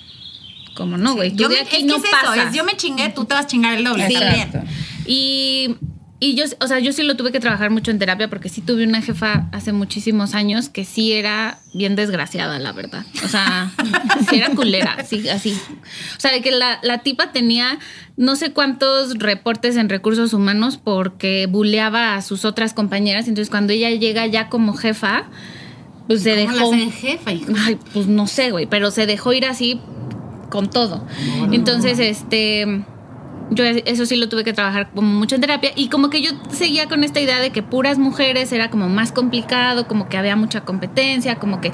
como 0.76 0.98
no, 0.98 1.14
güey, 1.14 1.36
Yo 1.36 1.50
me- 1.50 1.56
no 1.56 1.62
es 1.98 2.54
yo 2.54 2.64
me 2.64 2.76
chingué, 2.76 3.10
tú 3.10 3.26
te 3.26 3.36
vas 3.36 3.46
a 3.46 3.48
chingar 3.48 3.76
el 3.76 3.84
doble. 3.84 4.08
Sí. 4.08 4.14
también. 4.16 4.50
Y, 5.06 5.76
y 6.24 6.36
yo, 6.36 6.46
o 6.62 6.68
sea, 6.68 6.80
yo 6.80 6.94
sí 6.94 7.04
lo 7.04 7.18
tuve 7.18 7.34
que 7.34 7.42
trabajar 7.42 7.70
mucho 7.70 7.92
en 7.92 8.00
terapia 8.00 8.30
porque 8.30 8.48
sí 8.48 8.62
tuve 8.62 8.86
una 8.86 9.02
jefa 9.02 9.50
hace 9.52 9.74
muchísimos 9.74 10.36
años 10.36 10.70
que 10.70 10.86
sí 10.86 11.12
era 11.12 11.60
bien 11.74 11.98
desgraciada, 11.98 12.60
la 12.60 12.72
verdad. 12.72 13.06
O 13.26 13.28
sea, 13.28 13.74
sí 14.30 14.38
era 14.38 14.56
culera, 14.56 15.04
sí, 15.04 15.28
así. 15.28 15.52
O 16.16 16.20
sea, 16.20 16.32
de 16.32 16.42
que 16.42 16.52
la, 16.52 16.80
la 16.82 17.00
tipa 17.00 17.34
tenía 17.34 17.78
no 18.16 18.38
sé 18.38 18.54
cuántos 18.54 19.16
reportes 19.20 19.76
en 19.76 19.90
recursos 19.90 20.32
humanos 20.32 20.80
porque 20.82 21.46
buleaba 21.48 22.16
a 22.16 22.22
sus 22.22 22.46
otras 22.46 22.74
compañeras. 22.74 23.28
Entonces, 23.28 23.50
cuando 23.50 23.74
ella 23.74 23.90
llega 23.90 24.26
ya 24.26 24.48
como 24.48 24.76
jefa, 24.76 25.26
pues 26.08 26.24
se 26.24 26.46
¿Cómo 26.46 26.72
la 26.72 26.78
dejó. 26.78 26.92
jefa? 26.92 27.32
Ay, 27.32 27.78
pues 27.92 28.08
no 28.08 28.28
sé, 28.28 28.52
güey, 28.52 28.66
pero 28.66 28.92
se 28.92 29.06
dejó 29.08 29.34
ir 29.34 29.46
así 29.46 29.82
con 30.50 30.70
todo. 30.70 31.06
Entonces, 31.52 32.00
este, 32.00 32.86
yo 33.56 33.64
eso 33.64 34.06
sí 34.06 34.16
lo 34.16 34.30
tuve 34.30 34.44
que 34.44 34.54
trabajar 34.54 34.90
como 34.94 35.08
mucho 35.08 35.36
en 35.36 35.42
terapia 35.42 35.72
y 35.76 35.90
como 35.90 36.10
que 36.10 36.22
yo 36.22 36.32
seguía 36.52 36.88
con 36.88 37.04
esta 37.04 37.20
idea 37.20 37.40
de 37.40 37.52
que 37.52 37.64
puras 37.64 37.98
mujeres 37.98 38.52
era 38.52 38.70
como 38.70 38.90
más 38.90 39.12
complicado, 39.12 39.88
como 39.88 40.10
que 40.10 40.18
había 40.18 40.36
mucha 40.36 40.62
competencia, 40.62 41.36
como 41.36 41.62
que 41.62 41.72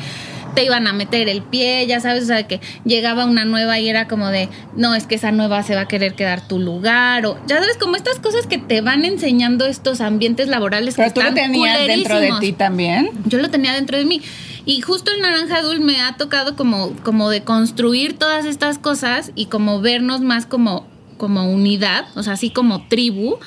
te 0.55 0.63
iban 0.65 0.87
a 0.87 0.93
meter 0.93 1.29
el 1.29 1.41
pie, 1.41 1.85
ya 1.87 1.99
sabes, 1.99 2.23
o 2.23 2.27
sea, 2.27 2.47
que 2.47 2.59
llegaba 2.83 3.25
una 3.25 3.45
nueva 3.45 3.79
y 3.79 3.87
era 3.87 4.07
como 4.07 4.27
de, 4.29 4.49
no, 4.75 4.95
es 4.95 5.05
que 5.05 5.15
esa 5.15 5.31
nueva 5.31 5.63
se 5.63 5.75
va 5.75 5.81
a 5.81 5.87
querer 5.87 6.15
quedar 6.15 6.47
tu 6.47 6.59
lugar, 6.59 7.25
o 7.25 7.37
ya 7.47 7.59
sabes, 7.59 7.77
como 7.77 7.95
estas 7.95 8.19
cosas 8.19 8.47
que 8.47 8.57
te 8.57 8.81
van 8.81 9.05
enseñando 9.05 9.65
estos 9.65 10.01
ambientes 10.01 10.47
laborales 10.47 10.95
Pero 10.95 11.07
que 11.07 11.13
tú 11.13 11.21
lo 11.21 11.29
están 11.29 11.51
tenías 11.51 11.87
dentro 11.87 12.19
de 12.19 12.31
ti 12.39 12.51
también. 12.51 13.11
yo 13.25 13.37
lo 13.39 13.49
tenía 13.49 13.73
dentro 13.73 13.97
de 13.97 14.05
mí. 14.05 14.21
Y 14.65 14.81
justo 14.81 15.11
el 15.11 15.21
Naranja 15.21 15.57
Adult 15.57 15.81
me 15.81 15.99
ha 16.01 16.15
tocado 16.15 16.55
como, 16.55 16.91
como 17.03 17.29
de 17.29 17.41
construir 17.41 18.17
todas 18.17 18.45
estas 18.45 18.77
cosas 18.77 19.31
y 19.33 19.45
como 19.45 19.81
vernos 19.81 20.21
más 20.21 20.45
como, 20.45 20.85
como 21.19 21.47
unidad, 21.53 22.07
o 22.15 22.23
sea, 22.23 22.33
así 22.33 22.49
como 22.49 22.87
tribu, 22.87 23.37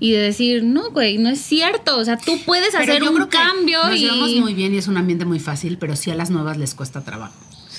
y 0.00 0.10
de 0.10 0.18
decir, 0.18 0.64
no, 0.64 0.90
güey, 0.90 1.18
no 1.18 1.28
es 1.30 1.40
cierto. 1.40 1.96
O 1.98 2.04
sea, 2.04 2.16
tú 2.16 2.40
puedes 2.44 2.70
Pero 2.72 2.82
hacer 2.82 3.02
yo 3.04 3.10
un 3.10 3.14
creo 3.16 3.28
que 3.28 3.36
cambio 3.38 3.84
Nos 3.84 3.94
y. 3.96 3.98
llevamos 4.00 4.34
muy 4.34 4.54
bien 4.54 4.74
y 4.74 4.78
es 4.78 4.88
un 4.88 4.96
ambiente 4.96 5.24
muy 5.24 5.38
fácil, 5.38 5.78
pero 5.78 5.94
sí 5.94 6.10
a 6.10 6.16
las 6.16 6.30
nuevas 6.30 6.56
les 6.56 6.74
cuesta 6.74 7.04
trabajo. 7.04 7.34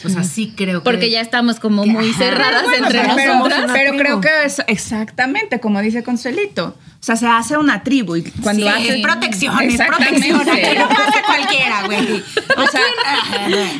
O 0.05 0.07
sea, 0.07 0.23
sí 0.23 0.53
creo 0.55 0.79
que. 0.79 0.85
Porque 0.85 1.09
ya 1.11 1.19
estamos 1.19 1.59
como 1.59 1.85
muy 1.85 2.07
Ajá. 2.11 2.17
cerradas 2.17 2.63
Bueno, 2.63 2.87
entre 2.87 3.01
pero- 3.15 3.35
nosotras. 3.35 3.71
pero 3.73 3.97
creo 3.97 4.21
que 4.21 4.29
es 4.45 4.61
exactamente 4.67 5.59
como 5.59 5.81
dice 5.81 6.03
Consuelito. 6.03 6.77
O 7.01 7.05
sea, 7.05 7.15
se 7.15 7.27
hace 7.27 7.55
una 7.57 7.81
tribu 7.81 8.17
y 8.17 8.23
cuando 8.23 8.63
Sí, 8.63 8.67
hace 8.67 8.95
es 8.97 9.01
protección, 9.01 9.57
es 9.61 9.77
protección. 9.81 10.41
Aquí 10.41 10.77
no 10.77 10.89
pasa 10.89 11.21
cualquiera, 11.25 11.83
güey. 11.85 12.23
O 12.57 12.67
sea, 12.67 12.81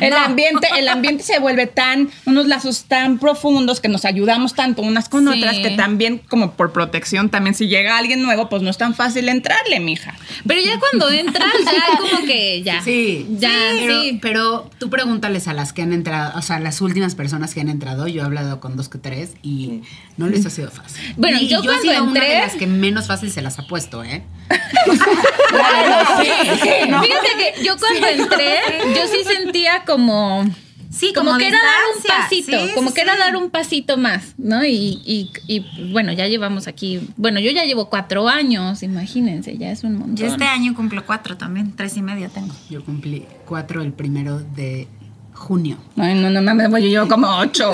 el 0.00 0.12
ambiente, 0.14 0.66
el 0.78 0.88
ambiente 0.88 1.22
se 1.22 1.38
vuelve 1.38 1.66
tan, 1.66 2.08
unos 2.24 2.46
lazos 2.46 2.84
tan 2.84 3.18
profundos 3.18 3.80
que 3.80 3.88
nos 3.88 4.06
ayudamos 4.06 4.54
tanto 4.54 4.80
unas 4.82 5.08
con 5.10 5.30
Sí. 5.30 5.38
otras 5.38 5.58
que 5.58 5.70
también, 5.76 6.22
como 6.30 6.52
por 6.52 6.72
protección, 6.72 7.28
también 7.28 7.54
si 7.54 7.68
llega 7.68 7.98
alguien 7.98 8.22
nuevo, 8.22 8.48
pues 8.48 8.62
no 8.62 8.70
es 8.70 8.78
tan 8.78 8.94
fácil 8.94 9.28
entrarle, 9.28 9.80
mija. 9.80 10.14
Pero 10.46 10.62
ya 10.62 10.78
cuando 10.80 11.10
entras, 11.10 11.52
ya 11.64 11.98
como 11.98 12.24
que 12.26 12.62
ya. 12.62 12.82
Sí, 12.82 13.26
Ya, 13.38 13.50
pero, 13.78 14.00
sí. 14.02 14.18
pero 14.22 14.70
tú 14.78 14.88
pregúntales 14.88 15.46
a 15.46 15.52
las 15.52 15.74
que 15.74 15.82
han 15.82 15.92
entrado, 15.92 16.38
o 16.38 16.42
sea, 16.42 16.56
a 16.56 16.60
las 16.60 16.80
últimas 16.80 17.14
personas 17.16 17.52
que 17.52 17.60
han 17.60 17.68
entrado. 17.68 18.08
Yo 18.08 18.22
he 18.22 18.24
hablado 18.24 18.60
con 18.60 18.76
dos 18.76 18.88
que 18.88 18.96
tres 18.96 19.32
y 19.42 19.82
no 20.20 20.28
les 20.28 20.44
ha 20.46 20.50
sido 20.58 20.70
fácil. 20.70 21.14
Bueno, 21.16 21.38
y 21.40 21.48
yo 21.48 21.58
he 21.60 21.64
cuando 21.64 21.82
sido 21.82 22.04
una 22.04 22.12
entré- 22.20 22.28
de 22.28 22.38
las 22.40 22.54
que 22.54 22.66
menos 22.66 23.06
fácil 23.06 23.30
se 23.32 23.42
las 23.42 23.58
ha 23.58 23.66
puesto, 23.66 24.04
¿eh? 24.04 24.22
Fíjate 27.02 27.28
que 27.38 27.64
yo 27.64 27.76
cuando 27.78 28.06
entré, 28.06 28.58
yo 28.94 29.06
sí 29.08 29.24
sentía 29.24 29.84
como. 29.84 30.44
Sí, 30.92 31.12
como, 31.14 31.28
como 31.30 31.38
que 31.38 31.46
era 31.46 31.56
dar 31.58 31.82
un 31.96 32.02
pasito, 32.02 32.66
Sí, 32.66 32.72
como 32.74 32.88
sí, 32.88 32.94
que 32.96 33.00
era 33.02 33.12
sí. 33.14 33.18
dar 33.20 33.36
un 33.36 33.50
pasito 33.50 33.96
más, 33.96 34.34
¿no? 34.38 34.64
Y, 34.64 35.00
y, 35.06 35.30
y, 35.46 35.92
bueno, 35.92 36.12
ya 36.12 36.26
llevamos 36.26 36.66
aquí, 36.66 37.00
bueno, 37.16 37.38
yo 37.38 37.52
ya 37.52 37.64
llevo 37.64 37.88
cuatro 37.88 38.28
años, 38.28 38.82
imagínense, 38.82 39.56
ya 39.56 39.70
es 39.70 39.84
un 39.84 39.92
montón. 39.98 40.16
Yo 40.16 40.26
este 40.26 40.44
año 40.46 40.74
cumplo 40.74 41.06
cuatro 41.06 41.36
también, 41.36 41.76
tres 41.76 41.96
y 41.96 42.02
medio 42.02 42.28
tengo. 42.28 42.52
Yo 42.68 42.84
cumplí 42.84 43.24
cuatro 43.46 43.82
el 43.82 43.92
primero 43.92 44.40
de 44.40 44.88
junio. 45.32 45.76
Ay, 45.96 46.14
no, 46.14 46.28
no 46.28 46.42
mames, 46.42 46.68
yo 46.82 46.88
llevo 46.88 47.06
como 47.08 47.38
ocho. 47.38 47.72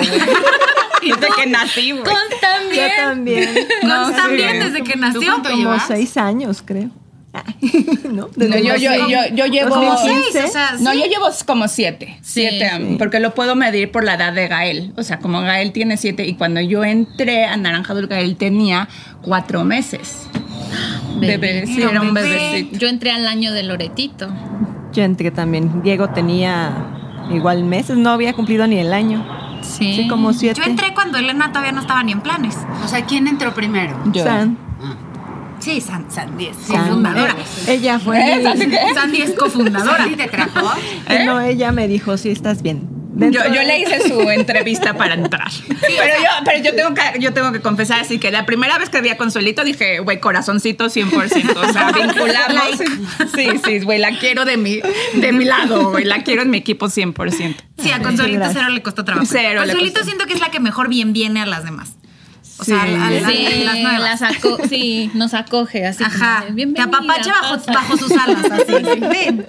Desde 1.12 1.28
que 1.36 1.46
nací, 1.50 1.90
güey. 1.92 2.04
Con 2.04 2.14
también. 2.40 2.88
Yo 2.96 3.02
también. 3.04 3.54
No, 3.82 4.10
también 4.12 4.50
sí. 4.52 4.58
desde 4.58 4.82
que 4.82 4.92
¿Tú 4.94 4.98
nació. 4.98 5.20
cuánto 5.22 5.50
Como 5.50 5.62
llevas? 5.62 5.84
seis 5.86 6.16
años, 6.16 6.62
creo. 6.64 6.90
¿No? 8.10 8.30
Yo, 8.34 8.46
los 8.48 8.62
yo, 8.62 8.72
seis- 8.78 9.02
yo, 9.08 9.18
yo 9.34 9.46
llevo. 9.46 9.76
2015. 9.76 10.44
o 10.44 10.48
sea, 10.48 10.72
No, 10.80 10.92
sí. 10.92 11.00
yo 11.00 11.06
llevo 11.06 11.26
como 11.46 11.68
siete. 11.68 12.16
Sí. 12.22 12.46
Siete, 12.48 12.70
um, 12.80 12.96
porque 12.98 13.20
lo 13.20 13.34
puedo 13.34 13.54
medir 13.56 13.90
por 13.92 14.04
la 14.04 14.14
edad 14.14 14.32
de 14.32 14.48
Gael. 14.48 14.94
O 14.96 15.02
sea, 15.02 15.18
como 15.18 15.40
Gael 15.42 15.72
tiene 15.72 15.98
siete 15.98 16.26
y 16.26 16.34
cuando 16.34 16.60
yo 16.62 16.82
entré 16.82 17.44
a 17.44 17.56
Naranja 17.58 17.92
Dulce, 17.92 18.08
Gael 18.14 18.36
tenía 18.36 18.88
cuatro 19.22 19.64
meses. 19.64 20.26
Bebé, 21.18 21.66
sí, 21.66 21.82
era 21.82 22.00
un 22.00 22.14
bebecito. 22.14 22.78
Yo 22.78 22.88
entré 22.88 23.10
al 23.10 23.26
año 23.26 23.52
de 23.52 23.62
Loretito. 23.62 24.28
Yo 24.92 25.02
entré 25.02 25.30
también. 25.30 25.82
Diego 25.82 26.08
tenía 26.10 26.72
igual 27.30 27.64
meses, 27.64 27.96
no 27.98 28.10
había 28.10 28.32
cumplido 28.32 28.66
ni 28.66 28.78
el 28.78 28.92
año. 28.94 29.26
Sí. 29.62 29.96
Sí, 29.96 30.08
como 30.08 30.32
siete. 30.32 30.60
Yo 30.60 30.68
entré 30.68 30.94
cuando 30.94 31.18
Elena 31.18 31.48
todavía 31.50 31.72
no 31.72 31.80
estaba 31.80 32.02
ni 32.02 32.12
en 32.12 32.20
planes. 32.20 32.56
O 32.84 32.88
sea, 32.88 33.04
¿quién 33.04 33.26
entró 33.28 33.54
primero? 33.54 33.96
Yo. 34.12 34.24
San. 34.24 34.58
Sí, 35.58 35.80
San, 35.80 36.10
Sandy 36.10 36.46
es 36.46 36.56
San. 36.58 36.84
cofundadora. 36.84 37.34
Ella 37.66 37.98
fue. 37.98 38.18
¿Eh? 38.18 38.42
Sandy 38.94 39.22
es 39.22 39.32
cofundadora. 39.32 39.96
¿Sandy 39.98 40.16
te 40.16 40.28
trajo? 40.28 40.70
Eh, 41.08 41.24
No, 41.24 41.40
ella 41.40 41.72
me 41.72 41.88
dijo, 41.88 42.16
sí, 42.18 42.30
estás 42.30 42.62
bien. 42.62 42.88
Yo, 43.18 43.30
yo 43.52 43.62
le 43.62 43.78
hice 43.80 44.06
su 44.08 44.20
entrevista 44.30 44.94
para 44.94 45.14
entrar. 45.14 45.48
pero 45.80 46.22
yo, 46.22 46.28
pero 46.44 46.62
yo 46.62 46.74
tengo 46.74 46.94
que, 46.94 47.18
yo 47.18 47.32
tengo 47.32 47.50
que 47.52 47.60
confesar 47.60 48.00
así 48.00 48.18
que 48.18 48.30
la 48.30 48.44
primera 48.44 48.76
vez 48.78 48.90
que 48.90 49.00
vi 49.00 49.08
a 49.08 49.16
Consuelito 49.16 49.64
dije, 49.64 50.00
güey, 50.00 50.20
corazoncito 50.20 50.86
100%. 50.86 51.56
O 51.56 51.72
sea, 51.72 51.92
vinculamos. 51.92 52.78
Sí, 53.34 53.48
sí, 53.64 53.80
güey, 53.80 53.98
la 53.98 54.18
quiero 54.18 54.44
de 54.44 54.56
mi, 54.56 54.80
de 55.14 55.32
mi 55.32 55.44
lado, 55.44 55.90
güey. 55.90 56.04
La 56.04 56.22
quiero 56.22 56.42
en 56.42 56.50
mi 56.50 56.58
equipo 56.58 56.86
100%. 56.86 57.56
Sí, 57.78 57.90
a 57.90 58.02
Consuelito 58.02 58.44
cero 58.52 58.68
le 58.70 58.82
costó 58.82 59.04
trabajo. 59.04 59.26
Cero 59.30 59.60
le 59.64 59.72
Consuelito 59.72 59.94
costó. 60.00 60.04
siento 60.06 60.26
que 60.26 60.34
es 60.34 60.40
la 60.40 60.50
que 60.50 60.60
mejor 60.60 60.88
bien 60.88 61.12
viene 61.12 61.40
a 61.40 61.46
las 61.46 61.64
demás. 61.64 61.92
O 62.58 62.64
Sí. 62.64 62.72
sea, 62.72 62.84
Sí, 62.86 63.64
las 63.64 64.00
las 64.00 64.22
aco- 64.22 64.58
sí, 64.68 65.10
nos 65.14 65.34
acoge 65.34 65.86
así. 65.86 66.02
como 66.04 66.16
Ajá. 66.16 66.40
de, 66.40 66.46
Te 66.48 66.52
"Bienvenida, 66.54 66.84
apapacha 66.84 67.32
bajo, 67.42 67.54
pasa". 67.56 67.72
bajo 67.72 67.96
sus 67.98 68.10
alas, 68.12 68.44
así. 68.50 68.72
Ven. 69.00 69.46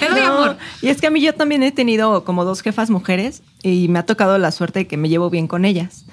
Te 0.00 0.08
doy 0.10 0.20
No, 0.20 0.26
amor. 0.26 0.58
Y 0.82 0.88
es 0.88 1.00
que 1.00 1.06
a 1.06 1.10
mí 1.10 1.20
yo 1.22 1.34
también 1.34 1.62
he 1.62 1.72
tenido 1.72 2.24
como 2.24 2.44
dos 2.44 2.60
jefas 2.62 2.90
mujeres 2.90 3.42
y 3.62 3.88
me 3.88 3.98
ha 3.98 4.06
tocado 4.06 4.36
la 4.38 4.50
suerte 4.50 4.80
de 4.80 4.86
que 4.86 4.96
me 4.96 5.08
llevo 5.08 5.30
bien 5.30 5.46
con 5.48 5.64
ellas. 5.64 6.04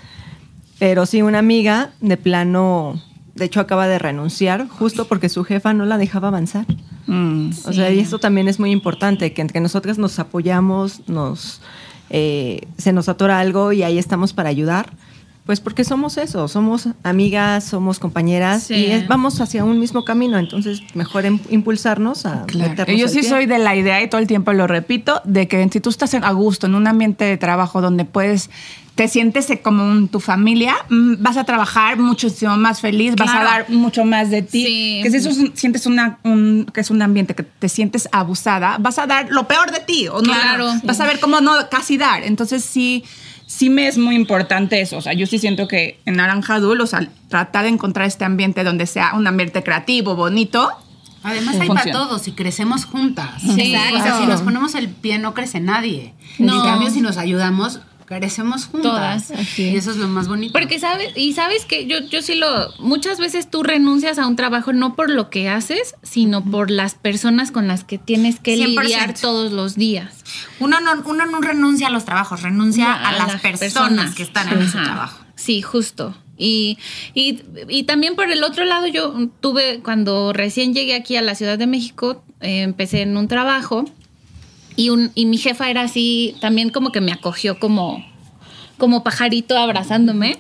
Pero 0.80 1.06
sí, 1.06 1.22
una 1.22 1.40
amiga 1.40 1.92
de 2.02 2.18
plano, 2.18 3.02
de 3.36 3.46
hecho 3.46 3.60
acaba 3.60 3.88
de 3.88 4.00
renunciar 4.00 4.68
justo 4.68 5.08
porque 5.08 5.30
su 5.30 5.44
jefa 5.44 5.74
no 5.74 5.86
la 5.86 5.98
dejaba 5.98 6.30
avanzar. 6.30 6.66
Mm. 7.08 7.50
O 7.66 7.74
sea, 7.74 7.92
y 7.92 8.00
esto 8.00 8.20
también 8.20 8.48
es 8.48 8.60
muy 8.60 8.72
importante, 8.72 9.32
que 9.34 9.42
entre 9.42 9.60
nosotras 9.62 9.98
nos 9.98 10.18
apoyamos, 10.20 11.08
nos, 11.08 11.62
eh, 12.10 12.62
se 12.78 12.94
nos 12.94 13.10
atora 13.10 13.40
algo 13.40 13.72
y 13.74 13.84
ahí 13.84 13.98
estamos 14.00 14.34
para 14.34 14.50
ayudar. 14.50 14.92
Pues 15.46 15.60
porque 15.60 15.84
somos 15.84 16.18
eso, 16.18 16.48
somos 16.48 16.88
amigas, 17.04 17.66
somos 17.66 18.00
compañeras 18.00 18.64
Sí. 18.64 18.74
y 18.74 18.86
es- 18.92 19.08
vamos 19.08 19.40
hacia 19.42 19.64
un 19.64 19.80
mismo 19.80 20.04
camino, 20.04 20.40
entonces 20.40 20.82
mejor 20.96 21.26
em- 21.26 21.38
impulsarnos 21.52 22.26
a 22.26 22.46
meternos 22.56 23.00
Yo 23.00 23.08
sí 23.08 23.20
pie. 23.20 23.30
soy 23.30 23.46
de 23.46 23.60
la 23.60 23.76
idea, 23.76 24.02
y 24.02 24.10
todo 24.10 24.20
el 24.20 24.26
tiempo 24.28 24.54
lo 24.54 24.66
repito, 24.66 25.22
de 25.24 25.48
que 25.48 25.70
si 25.72 25.80
tú 25.82 25.92
estás 25.92 26.16
en- 26.16 26.24
a 26.24 26.32
gusto 26.32 26.66
en 26.66 26.74
un 26.74 26.88
ambiente 26.88 27.26
de 27.26 27.38
trabajo 27.38 27.80
donde 27.80 28.06
puedes, 28.06 28.50
te 28.96 29.08
sientes 29.08 29.48
como 29.62 29.84
un- 29.84 30.08
tu 30.08 30.20
familia, 30.20 30.74
mm, 30.90 31.16
vas 31.20 31.38
a 31.38 31.44
trabajar 31.44 32.00
muchísimo 32.00 32.58
más 32.58 32.82
feliz, 32.82 33.14
vas 33.16 33.30
a 33.30 33.34
Claro. 33.34 33.46
dar 33.50 33.70
mucho 33.70 34.04
más 34.04 34.32
de 34.32 34.42
ti. 34.42 34.66
Sí. 34.66 35.00
Que 35.04 35.12
si 35.12 35.18
eso 35.18 35.30
es 35.30 35.38
un- 35.38 35.52
sientes 35.56 35.86
una, 35.86 36.18
un, 36.24 36.66
que 36.74 36.82
es 36.82 36.90
un 36.90 37.04
ambiente 37.04 37.36
que 37.36 37.44
te 37.44 37.70
sientes 37.70 38.10
abusada, 38.12 38.78
vas 38.80 38.98
a 38.98 39.06
dar 39.06 39.28
lo 39.30 39.48
peor 39.48 39.70
de 39.72 39.82
ti. 39.82 40.08
O 40.08 40.22
no, 40.24 40.34
Claro. 40.34 40.72
Vas 40.84 41.00
a 41.02 41.06
ver 41.06 41.20
cómo 41.20 41.40
no 41.40 41.52
casi 41.70 41.98
dar. 41.98 42.24
Entonces 42.24 42.64
sí. 42.66 43.04
Sí 43.48 43.70
me 43.70 43.88
es 43.88 43.98
muy 43.98 44.16
importante 44.16 44.82
eso, 44.82 44.98
o 44.98 45.02
sea, 45.02 45.14
yo 45.14 45.28
sí 45.28 45.38
siento 45.40 45.68
que 45.68 46.00
en 46.06 46.16
Naranja 46.16 46.60
Dul, 46.60 46.82
o 46.82 46.88
sea, 46.88 47.08
tratar 47.30 47.64
de 47.64 47.70
encontrar 47.70 48.08
este 48.08 48.26
ambiente 48.26 48.64
donde 48.64 48.88
sea 48.88 49.14
un 49.14 49.28
ambiente 49.28 49.64
creativo, 49.64 50.16
bonito, 50.16 50.72
Además 51.26 51.56
hay 51.56 51.68
Funciona. 51.68 51.92
para 51.92 51.92
todos 51.92 52.28
y 52.28 52.34
crecemos 52.34 52.86
juntas. 52.86 53.42
Sí. 53.42 53.50
O 53.50 53.56
sea, 53.56 53.90
si 53.90 53.96
Exacto. 53.96 54.26
nos 54.28 54.42
ponemos 54.44 54.76
el 54.76 54.90
pie 54.90 55.18
no 55.18 55.34
crece 55.34 55.60
nadie. 55.60 56.14
No. 56.38 56.56
En 56.56 56.62
cambio, 56.62 56.92
si 56.92 57.02
nos 57.02 57.18
ayudamos, 57.18 57.80
crecemos 58.06 58.66
juntas. 58.66 59.28
Todas. 59.28 59.32
Así 59.32 59.64
Y 59.64 59.76
es. 59.76 59.84
eso 59.84 59.92
es 59.92 59.98
lo 59.98 60.08
más 60.08 60.28
bonito. 60.28 60.54
Porque 60.54 60.80
sabes, 60.80 61.12
y 61.16 61.34
sabes 61.34 61.66
que 61.66 61.88
yo, 61.88 62.00
yo 62.00 62.22
sí 62.22 62.36
lo, 62.36 62.72
muchas 62.80 63.20
veces 63.20 63.50
tú 63.50 63.64
renuncias 63.64 64.20
a 64.20 64.28
un 64.28 64.36
trabajo 64.36 64.74
no 64.74 64.96
por 64.96 65.10
lo 65.10 65.30
que 65.30 65.50
haces, 65.50 65.96
sino 66.04 66.44
por 66.44 66.72
las 66.72 66.96
personas 66.96 67.52
con 67.52 67.68
las 67.68 67.84
que 67.84 67.98
tienes 67.98 68.40
que 68.40 68.56
100%. 68.56 68.84
lidiar 68.84 69.14
todos 69.20 69.52
los 69.52 69.76
días. 69.76 70.24
Uno 70.60 70.80
no, 70.80 71.02
uno 71.06 71.26
no 71.26 71.42
renuncia 71.42 71.88
a 71.88 71.90
los 71.90 72.06
trabajos, 72.06 72.42
renuncia 72.42 72.94
a, 72.94 73.12
las, 73.14 73.42
personas, 73.42 74.16
que 74.16 74.24
están 74.24 74.50
en 74.50 74.62
ese 74.62 74.78
trabajo. 74.80 75.24
Sí, 75.36 75.62
justo. 75.62 76.16
Y, 76.38 76.78
y, 77.14 77.44
y 77.70 77.84
también 77.84 78.16
por 78.16 78.30
el 78.30 78.44
otro 78.44 78.66
lado, 78.66 78.88
yo 78.88 79.30
tuve, 79.40 79.80
cuando 79.82 80.34
recién 80.34 80.74
llegué 80.74 80.96
aquí 80.96 81.16
a 81.16 81.22
la 81.22 81.36
Ciudad 81.36 81.58
de 81.58 81.68
México, 81.68 82.24
eh, 82.42 82.62
empecé 82.62 83.02
en 83.02 83.16
un 83.16 83.28
trabajo 83.28 83.86
y, 84.76 84.90
un, 84.90 85.12
y 85.16 85.26
mi 85.26 85.38
jefa 85.38 85.70
era 85.70 85.82
así, 85.82 86.36
también 86.42 86.70
como 86.70 86.92
que 86.92 87.02
me 87.02 87.12
acogió 87.12 87.60
como, 87.60 88.06
como 88.78 89.04
pajarito 89.04 89.58
abrazándome. 89.58 90.38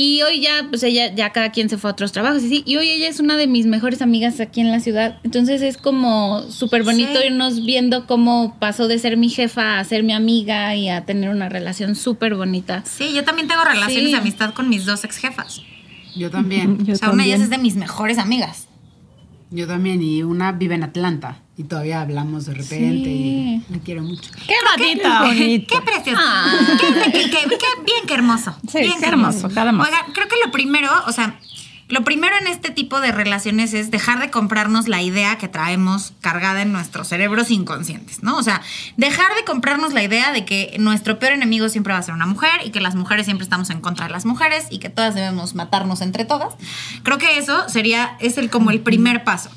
Y 0.00 0.22
hoy 0.22 0.40
ya, 0.40 0.64
pues 0.70 0.84
ella, 0.84 1.12
ya 1.12 1.30
cada 1.30 1.50
quien 1.50 1.68
se 1.68 1.76
fue 1.76 1.90
a 1.90 1.92
otros 1.92 2.12
trabajos 2.12 2.44
y 2.44 2.48
sí. 2.48 2.62
Y 2.64 2.76
hoy 2.76 2.88
ella 2.88 3.08
es 3.08 3.18
una 3.18 3.36
de 3.36 3.48
mis 3.48 3.66
mejores 3.66 4.00
amigas 4.00 4.38
aquí 4.38 4.60
en 4.60 4.70
la 4.70 4.78
ciudad. 4.78 5.18
Entonces 5.24 5.60
es 5.60 5.76
como 5.76 6.44
súper 6.52 6.84
bonito 6.84 7.18
Sí. 7.20 7.26
irnos 7.26 7.64
viendo 7.64 8.06
cómo 8.06 8.56
pasó 8.60 8.86
de 8.86 9.00
ser 9.00 9.16
mi 9.16 9.28
jefa 9.28 9.80
a 9.80 9.84
ser 9.84 10.04
mi 10.04 10.12
amiga 10.12 10.76
y 10.76 10.88
a 10.88 11.04
tener 11.04 11.30
una 11.30 11.48
relación 11.48 11.96
súper 11.96 12.36
bonita. 12.36 12.84
Sí, 12.86 13.12
yo 13.12 13.24
también 13.24 13.48
tengo 13.48 13.64
relaciones 13.64 14.04
Sí. 14.04 14.12
de 14.12 14.18
amistad 14.18 14.54
con 14.54 14.68
mis 14.68 14.84
dos 14.86 15.02
ex 15.02 15.16
jefas. 15.16 15.62
Yo 16.14 16.30
también. 16.30 16.78
Yo 16.86 16.94
o 16.94 16.96
sea, 16.96 17.10
una 17.10 17.24
de 17.24 17.30
ellas 17.30 17.40
es 17.40 17.50
de 17.50 17.58
mis 17.58 17.74
mejores 17.74 18.18
amigas. 18.18 18.67
Yo 19.50 19.66
también. 19.66 20.02
Y 20.02 20.22
una 20.22 20.52
vive 20.52 20.74
en 20.74 20.82
Atlanta. 20.84 21.38
Y 21.56 21.64
todavía 21.64 22.00
hablamos 22.02 22.46
de 22.46 22.54
repente. 22.54 23.04
Sí. 23.04 23.64
Y 23.68 23.72
la 23.72 23.78
quiero 23.80 24.02
mucho. 24.02 24.30
¡Qué 24.46 24.54
bonito! 24.76 25.08
bonito. 25.20 25.74
Qué 25.74 25.82
precioso. 25.84 26.20
Ah. 26.22 26.52
Qué, 26.80 27.10
qué- 27.12 27.30
qué- 27.30 27.48
qué- 27.58 27.82
bien, 27.84 28.06
qué 28.06 28.14
hermoso. 28.14 28.54
Sí, 28.70 28.78
bien, 28.80 29.00
qué 29.00 29.06
hermoso, 29.06 29.48
cada 29.48 29.70
hermoso. 29.70 29.90
Oigan, 29.90 30.12
creo 30.12 30.28
que 30.28 30.36
lo 30.44 30.52
primero, 30.52 30.88
o 31.06 31.12
sea, 31.12 31.38
lo 31.88 32.04
primero 32.04 32.36
en 32.38 32.46
este 32.46 32.70
tipo 32.70 33.00
de 33.00 33.12
relaciones 33.12 33.72
es 33.72 33.90
dejar 33.90 34.20
de 34.20 34.30
comprarnos 34.30 34.88
la 34.88 35.02
idea 35.02 35.38
que 35.38 35.48
traemos 35.48 36.12
cargada 36.20 36.62
en 36.62 36.72
nuestros 36.72 37.08
cerebros 37.08 37.50
inconscientes, 37.50 38.22
¿no? 38.22 38.36
O 38.36 38.42
sea, 38.42 38.60
dejar 38.96 39.34
de 39.36 39.44
comprarnos 39.44 39.94
la 39.94 40.02
idea 40.02 40.32
de 40.32 40.44
que 40.44 40.76
nuestro 40.78 41.18
peor 41.18 41.32
enemigo 41.32 41.68
siempre 41.68 41.94
va 41.94 41.98
a 41.98 42.02
ser 42.02 42.14
una 42.14 42.26
mujer 42.26 42.50
y 42.64 42.70
que 42.70 42.80
las 42.80 42.94
mujeres 42.94 43.24
siempre 43.24 43.44
estamos 43.44 43.70
en 43.70 43.80
contra 43.80 44.06
de 44.06 44.12
las 44.12 44.26
mujeres 44.26 44.66
y 44.70 44.78
que 44.78 44.90
todas 44.90 45.14
debemos 45.14 45.54
matarnos 45.54 46.02
entre 46.02 46.26
todas. 46.26 46.54
Creo 47.02 47.16
que 47.16 47.38
eso 47.38 47.68
sería, 47.68 48.16
es 48.20 48.36
el 48.36 48.50
como 48.50 48.70
el 48.70 48.80
primer 48.80 49.24
paso. 49.24 49.50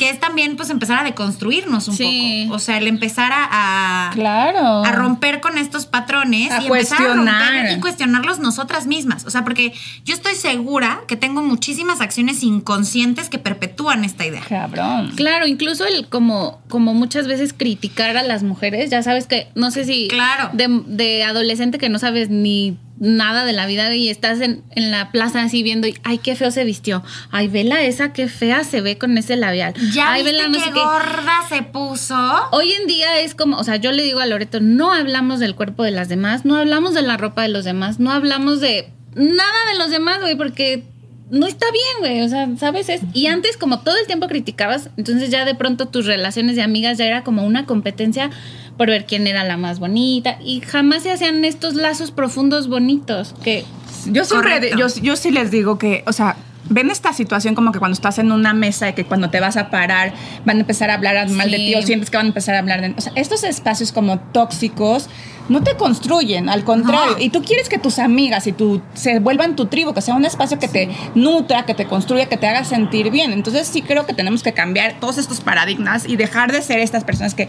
Que 0.00 0.08
es 0.08 0.18
también, 0.18 0.56
pues, 0.56 0.70
empezar 0.70 0.98
a 0.98 1.04
deconstruirnos 1.04 1.86
un 1.88 1.94
Sí. 1.94 2.44
poco. 2.46 2.56
O 2.56 2.58
sea, 2.58 2.78
el 2.78 2.86
empezar 2.86 3.32
a, 3.34 4.08
a 4.08 4.10
Claro. 4.12 4.82
a 4.82 4.92
romper 4.92 5.40
con 5.40 5.58
estos 5.58 5.84
patrones 5.84 6.50
A 6.50 6.62
y 6.62 6.66
empezar 6.68 7.02
a 7.02 7.04
cuestionar. 7.04 7.52
romper 7.54 7.76
y 7.76 7.80
cuestionarlos 7.80 8.38
nosotras 8.38 8.86
mismas. 8.86 9.26
O 9.26 9.30
sea, 9.30 9.44
porque 9.44 9.74
yo 10.06 10.14
estoy 10.14 10.36
segura 10.36 11.02
que 11.06 11.16
tengo 11.16 11.42
muchísimas 11.42 12.00
acciones 12.00 12.42
inconscientes 12.42 13.28
que 13.28 13.38
perpetúan 13.38 14.04
esta 14.04 14.24
idea. 14.24 14.40
Cabrón. 14.48 15.12
Claro, 15.16 15.46
incluso 15.46 15.84
el 15.84 16.08
como, 16.08 16.60
como 16.70 16.94
muchas 16.94 17.26
veces 17.26 17.52
criticar 17.52 18.16
a 18.16 18.22
las 18.22 18.42
mujeres, 18.42 18.88
ya 18.88 19.02
sabes 19.02 19.26
que, 19.26 19.48
no 19.54 19.70
sé 19.70 19.84
si 19.84 20.08
Claro. 20.08 20.48
de, 20.54 20.82
de 20.86 21.24
adolescente 21.24 21.76
que 21.76 21.90
no 21.90 21.98
sabes 21.98 22.30
ni 22.30 22.78
nada 23.00 23.44
de 23.44 23.52
la 23.52 23.66
vida 23.66 23.92
y 23.94 24.08
estás 24.10 24.40
en, 24.40 24.62
en 24.70 24.90
la 24.90 25.10
plaza 25.10 25.42
así 25.42 25.62
viendo 25.62 25.88
y 25.88 25.96
ay 26.04 26.18
qué 26.18 26.36
feo 26.36 26.50
se 26.50 26.64
vistió, 26.64 27.02
ay 27.30 27.48
vela 27.48 27.82
esa 27.82 28.12
qué 28.12 28.28
fea 28.28 28.62
se 28.62 28.82
ve 28.82 28.98
con 28.98 29.16
ese 29.18 29.36
labial, 29.36 29.74
Ya 29.92 30.12
ay 30.12 30.22
viste 30.22 30.36
vela 30.36 30.48
no 30.48 30.58
qué 30.58 30.64
sé 30.64 30.70
qué. 30.72 30.80
gorda 30.80 31.40
se 31.48 31.62
puso. 31.62 32.14
Hoy 32.52 32.70
en 32.72 32.86
día 32.86 33.18
es 33.20 33.34
como, 33.34 33.56
o 33.56 33.64
sea, 33.64 33.76
yo 33.76 33.90
le 33.90 34.02
digo 34.02 34.20
a 34.20 34.26
Loreto, 34.26 34.60
no 34.60 34.92
hablamos 34.92 35.40
del 35.40 35.54
cuerpo 35.54 35.82
de 35.82 35.90
las 35.90 36.08
demás, 36.08 36.44
no 36.44 36.56
hablamos 36.56 36.94
de 36.94 37.02
la 37.02 37.16
ropa 37.16 37.42
de 37.42 37.48
los 37.48 37.64
demás, 37.64 37.98
no 37.98 38.12
hablamos 38.12 38.60
de 38.60 38.90
nada 39.14 39.72
de 39.72 39.78
los 39.78 39.90
demás, 39.90 40.20
güey, 40.20 40.36
porque 40.36 40.84
no 41.30 41.46
está 41.46 41.66
bien, 41.70 41.84
güey, 42.00 42.22
o 42.22 42.28
sea, 42.28 42.48
¿sabes? 42.58 42.88
Es, 42.88 43.00
y 43.14 43.26
antes 43.28 43.56
como 43.56 43.80
todo 43.80 43.96
el 43.96 44.06
tiempo 44.06 44.26
criticabas, 44.28 44.90
entonces 44.96 45.30
ya 45.30 45.44
de 45.44 45.54
pronto 45.54 45.86
tus 45.88 46.04
relaciones 46.06 46.56
de 46.56 46.62
amigas 46.62 46.98
ya 46.98 47.06
era 47.06 47.22
como 47.24 47.46
una 47.46 47.66
competencia 47.66 48.30
por 48.76 48.88
ver 48.88 49.06
quién 49.06 49.26
era 49.26 49.44
la 49.44 49.56
más 49.56 49.78
bonita 49.78 50.38
y 50.44 50.60
jamás 50.60 51.02
se 51.02 51.12
hacían 51.12 51.44
estos 51.44 51.74
lazos 51.74 52.10
profundos 52.10 52.68
bonitos 52.68 53.34
que 53.42 53.64
Yo 54.06 54.24
siempre, 54.24 54.70
yo, 54.76 54.86
yo 55.02 55.16
sí 55.16 55.30
les 55.30 55.50
digo 55.50 55.78
que, 55.78 56.02
o 56.06 56.12
sea, 56.12 56.36
ven 56.70 56.90
esta 56.90 57.12
situación 57.12 57.54
como 57.54 57.72
que 57.72 57.78
cuando 57.78 57.94
estás 57.94 58.18
en 58.18 58.32
una 58.32 58.54
mesa 58.54 58.88
y 58.88 58.92
que 58.94 59.04
cuando 59.04 59.28
te 59.28 59.40
vas 59.40 59.56
a 59.56 59.70
parar 59.70 60.12
van 60.44 60.56
a 60.56 60.60
empezar 60.60 60.88
a 60.90 60.94
hablar 60.94 61.28
mal 61.28 61.50
de 61.50 61.58
ti 61.58 61.74
o 61.74 61.82
sientes 61.82 62.10
que 62.10 62.16
van 62.16 62.26
a 62.26 62.28
empezar 62.28 62.54
a 62.54 62.60
hablar 62.60 62.80
de... 62.80 62.94
O 62.96 63.00
sea, 63.00 63.12
estos 63.16 63.44
espacios 63.44 63.92
como 63.92 64.18
tóxicos 64.18 65.08
no 65.48 65.64
te 65.64 65.74
construyen, 65.74 66.48
al 66.48 66.62
contrario. 66.62 67.16
No. 67.16 67.18
Y 67.18 67.30
tú 67.30 67.42
quieres 67.42 67.68
que 67.68 67.78
tus 67.78 67.98
amigas 67.98 68.46
y 68.46 68.52
tú 68.52 68.80
se 68.94 69.18
vuelvan 69.18 69.56
tu 69.56 69.66
tribu, 69.66 69.92
que 69.92 70.00
sea 70.00 70.14
un 70.14 70.24
espacio 70.24 70.60
que 70.60 70.68
te 70.68 70.88
nutra, 71.16 71.66
que 71.66 71.74
te 71.74 71.86
construya, 71.86 72.26
que 72.26 72.36
te 72.36 72.46
haga 72.46 72.64
sentir 72.64 73.10
bien. 73.10 73.32
Entonces 73.32 73.66
sí 73.66 73.82
creo 73.82 74.06
que 74.06 74.14
tenemos 74.14 74.44
que 74.44 74.52
cambiar 74.52 75.00
todos 75.00 75.18
estos 75.18 75.40
paradigmas 75.40 76.08
y 76.08 76.14
dejar 76.16 76.52
de 76.52 76.62
ser 76.62 76.78
estas 76.78 77.02
personas 77.02 77.34
que 77.34 77.48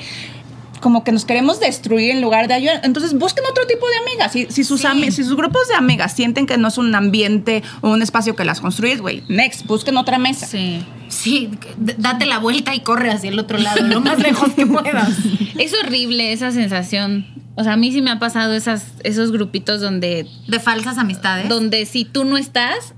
como 0.81 1.03
que 1.05 1.11
nos 1.13 1.23
queremos 1.25 1.59
destruir 1.59 2.11
en 2.11 2.21
lugar 2.21 2.47
de 2.49 2.55
ayudar. 2.55 2.81
Entonces 2.83 3.13
busquen 3.17 3.45
otro 3.49 3.65
tipo 3.67 3.85
de 3.87 3.95
amigas. 4.09 4.31
Si, 4.33 4.47
si 4.49 4.63
sus, 4.65 4.81
Sí. 4.81 4.87
ami- 4.87 5.11
si 5.11 5.23
sus 5.23 5.35
grupos 5.37 5.67
de 5.69 5.75
amigas 5.75 6.13
sienten 6.13 6.45
que 6.47 6.57
no 6.57 6.67
es 6.67 6.77
un 6.77 6.93
ambiente 6.93 7.63
o 7.81 7.89
un 7.91 8.01
espacio 8.01 8.35
que 8.35 8.43
las 8.43 8.59
construyes, 8.59 8.99
güey, 9.01 9.23
next, 9.29 9.65
busquen 9.65 9.95
otra 9.97 10.17
mesa. 10.17 10.45
Sí. 10.47 10.83
Sí, 11.07 11.49
date 11.77 12.25
la 12.25 12.39
vuelta 12.39 12.73
y 12.73 12.79
corre 12.81 13.11
hacia 13.11 13.29
el 13.29 13.37
otro 13.39 13.57
lado, 13.57 13.81
lo 13.85 14.01
más 14.01 14.19
lejos 14.19 14.51
que 14.53 14.65
puedas. 14.65 15.09
Es 15.57 15.73
horrible 15.83 16.31
esa 16.33 16.51
sensación. 16.51 17.25
O 17.55 17.63
sea, 17.63 17.73
a 17.73 17.77
mí 17.77 17.91
sí 17.91 18.01
me 18.01 18.09
ha 18.09 18.17
pasado 18.17 18.53
esas, 18.53 18.85
esos 19.03 19.31
grupitos 19.31 19.81
donde, 19.81 20.25
De 20.47 20.59
falsas 20.59 20.97
amistades. 20.97 21.49
donde 21.49 21.85
si 21.85 22.05
tú 22.05 22.23
no 22.23 22.37
estás, 22.37 22.93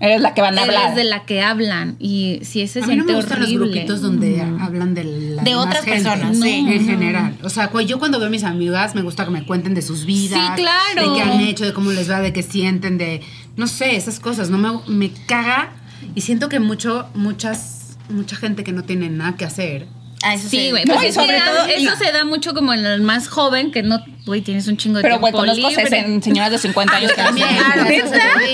Eres 0.00 0.20
la 0.20 0.34
que 0.34 0.40
van 0.42 0.58
a 0.58 0.62
hablar. 0.62 0.82
eres 0.84 0.96
de 0.96 1.04
la 1.04 1.24
que 1.24 1.40
hablan. 1.40 1.96
Y 1.98 2.40
sí, 2.42 2.66
se 2.66 2.82
A 2.82 2.86
mí 2.86 2.96
no 2.96 3.04
me 3.04 3.14
gustan 3.14 3.42
horrible. 3.42 3.58
los 3.58 3.68
grupitos 3.70 4.02
donde 4.02 4.40
hablan 4.40 4.94
de 4.94 5.04
la 5.04 5.42
De 5.42 5.54
otras 5.54 5.84
gente. 5.84 6.02
personas, 6.02 6.36
No, 6.36 6.44
sí. 6.44 6.66
En 6.68 6.84
general. 6.86 7.36
O 7.42 7.48
sea, 7.48 7.70
yo 7.86 7.98
cuando 7.98 8.18
veo 8.18 8.26
a 8.28 8.30
mis 8.30 8.44
amigas 8.44 8.94
me 8.94 9.02
gusta 9.02 9.24
que 9.24 9.30
me 9.30 9.44
cuenten 9.46 9.74
de 9.74 9.82
sus 9.82 10.04
vidas. 10.04 10.38
Sí, 10.56 10.62
claro. 10.62 11.10
De 11.10 11.16
qué 11.16 11.22
han 11.22 11.40
hecho, 11.40 11.64
de 11.64 11.72
cómo 11.72 11.92
les 11.92 12.10
va, 12.10 12.20
de 12.20 12.32
qué 12.32 12.42
sienten, 12.42 12.98
de... 12.98 13.20
No 13.56 13.66
sé, 13.66 13.96
esas 13.96 14.20
cosas. 14.20 14.50
No 14.50 14.58
me, 14.58 14.70
me 14.92 15.10
caga 15.26 15.72
y 16.14 16.20
siento 16.22 16.48
que 16.48 16.60
mucho, 16.60 17.06
muchas, 17.14 17.96
mucha 18.10 18.36
gente 18.36 18.64
que 18.64 18.72
no 18.72 18.82
tiene 18.84 19.08
nada 19.10 19.36
que 19.36 19.44
hacer. 19.44 19.86
Ah, 20.24 20.34
eso 20.34 20.48
Sí, 20.48 20.70
güey. 20.70 20.84
Pues 20.84 21.14
sobre 21.14 21.38
todo- 21.40 21.66
eso 21.66 21.96
se 21.96 22.10
da 22.12 22.24
mucho 22.24 22.54
como 22.54 22.72
en 22.72 22.84
el 22.86 23.02
más 23.02 23.28
joven, 23.28 23.70
que 23.72 23.82
no, 23.82 24.02
güey, 24.26 24.40
tienes 24.40 24.66
un 24.68 24.76
chingo 24.76 24.96
de 24.98 25.02
Pero, 25.02 25.18
güey, 25.18 25.32
tiempo 25.32 25.46
conozco 25.52 25.68
libre. 25.68 25.84
sesen- 25.84 26.22
señoras 26.22 26.50
de 26.50 26.58
50 26.58 26.96
años 26.96 27.12
que 27.12 27.22
también. 27.22 27.48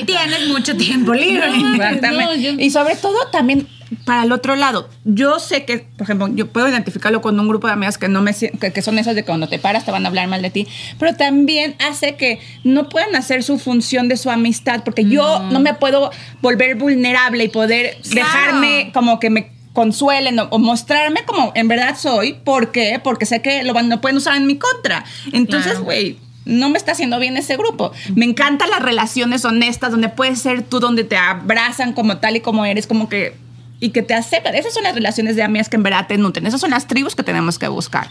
Tienes 0.06 0.48
mucho 0.48 0.76
tiempo 0.76 1.14
libre. 1.14 1.46
Exactamente. 1.48 2.08
No, 2.24 2.34
yo- 2.34 2.52
Y 2.58 2.70
sobre 2.70 2.96
todo 2.96 3.16
también 3.30 3.68
para 4.04 4.22
el 4.22 4.30
otro 4.32 4.54
lado. 4.54 4.88
Yo 5.04 5.40
sé 5.40 5.64
que, 5.64 5.78
por 5.80 6.04
ejemplo, 6.04 6.28
yo 6.32 6.46
puedo 6.46 6.68
identificarlo 6.68 7.20
con 7.20 7.38
un 7.40 7.48
grupo 7.48 7.66
de 7.66 7.72
amigas 7.72 7.98
que 7.98 8.08
no 8.08 8.22
me 8.22 8.32
que, 8.34 8.72
que 8.72 8.82
son 8.82 8.98
esas 8.98 9.14
de 9.16 9.22
que 9.22 9.26
cuando 9.26 9.48
te 9.48 9.58
paras 9.58 9.84
te 9.84 9.90
van 9.90 10.04
a 10.04 10.08
hablar 10.08 10.28
mal 10.28 10.42
de 10.42 10.50
ti, 10.50 10.66
pero 10.98 11.14
también 11.16 11.74
hace 11.80 12.14
que 12.14 12.38
no 12.62 12.88
puedan 12.88 13.16
hacer 13.16 13.42
su 13.42 13.58
función 13.58 14.06
de 14.08 14.16
su 14.16 14.30
amistad, 14.30 14.82
porque 14.84 15.04
yo 15.04 15.40
no 15.50 15.58
me 15.60 15.74
puedo 15.74 16.10
volver 16.40 16.76
vulnerable 16.76 17.44
y 17.44 17.48
poder 17.48 17.96
Claro. 18.08 18.28
dejarme 18.28 18.90
como 18.94 19.18
que 19.18 19.28
me 19.30 19.50
consuelen 19.72 20.38
o, 20.38 20.44
o 20.50 20.58
mostrarme 20.58 21.24
como 21.24 21.52
en 21.54 21.68
verdad 21.68 21.96
soy. 21.98 22.32
¿Por 22.34 22.72
qué? 22.72 23.00
Porque 23.02 23.26
sé 23.26 23.40
que 23.42 23.62
lo, 23.62 23.72
van, 23.74 23.88
lo 23.88 24.00
pueden 24.00 24.16
usar 24.16 24.36
en 24.36 24.46
mi 24.46 24.56
contra. 24.56 25.04
Entonces, 25.32 25.72
Claro. 25.72 25.84
güey, 25.84 26.18
no 26.44 26.70
me 26.70 26.78
está 26.78 26.92
haciendo 26.92 27.18
bien 27.20 27.36
ese 27.36 27.56
grupo. 27.56 27.92
Me 28.14 28.24
encantan 28.24 28.70
las 28.70 28.82
relaciones 28.82 29.44
honestas 29.44 29.92
donde 29.92 30.08
puedes 30.08 30.40
ser 30.40 30.62
tú, 30.62 30.80
donde 30.80 31.04
te 31.04 31.16
abrazan 31.16 31.92
como 31.92 32.16
tal 32.18 32.36
y 32.36 32.40
como 32.40 32.64
eres, 32.64 32.86
como 32.86 33.08
que 33.08 33.36
y 33.78 33.90
que 33.90 34.02
te 34.02 34.12
aceptan. 34.14 34.54
Esas 34.54 34.74
son 34.74 34.82
las 34.82 34.94
relaciones 34.94 35.36
de 35.36 35.42
amigas 35.42 35.68
que 35.68 35.76
en 35.76 35.82
verdad 35.82 36.06
te 36.06 36.18
nutren. 36.18 36.46
Esas 36.46 36.60
son 36.60 36.70
las 36.70 36.86
tribus 36.86 37.14
que 37.14 37.22
tenemos 37.22 37.58
que 37.58 37.68
buscar. 37.68 38.08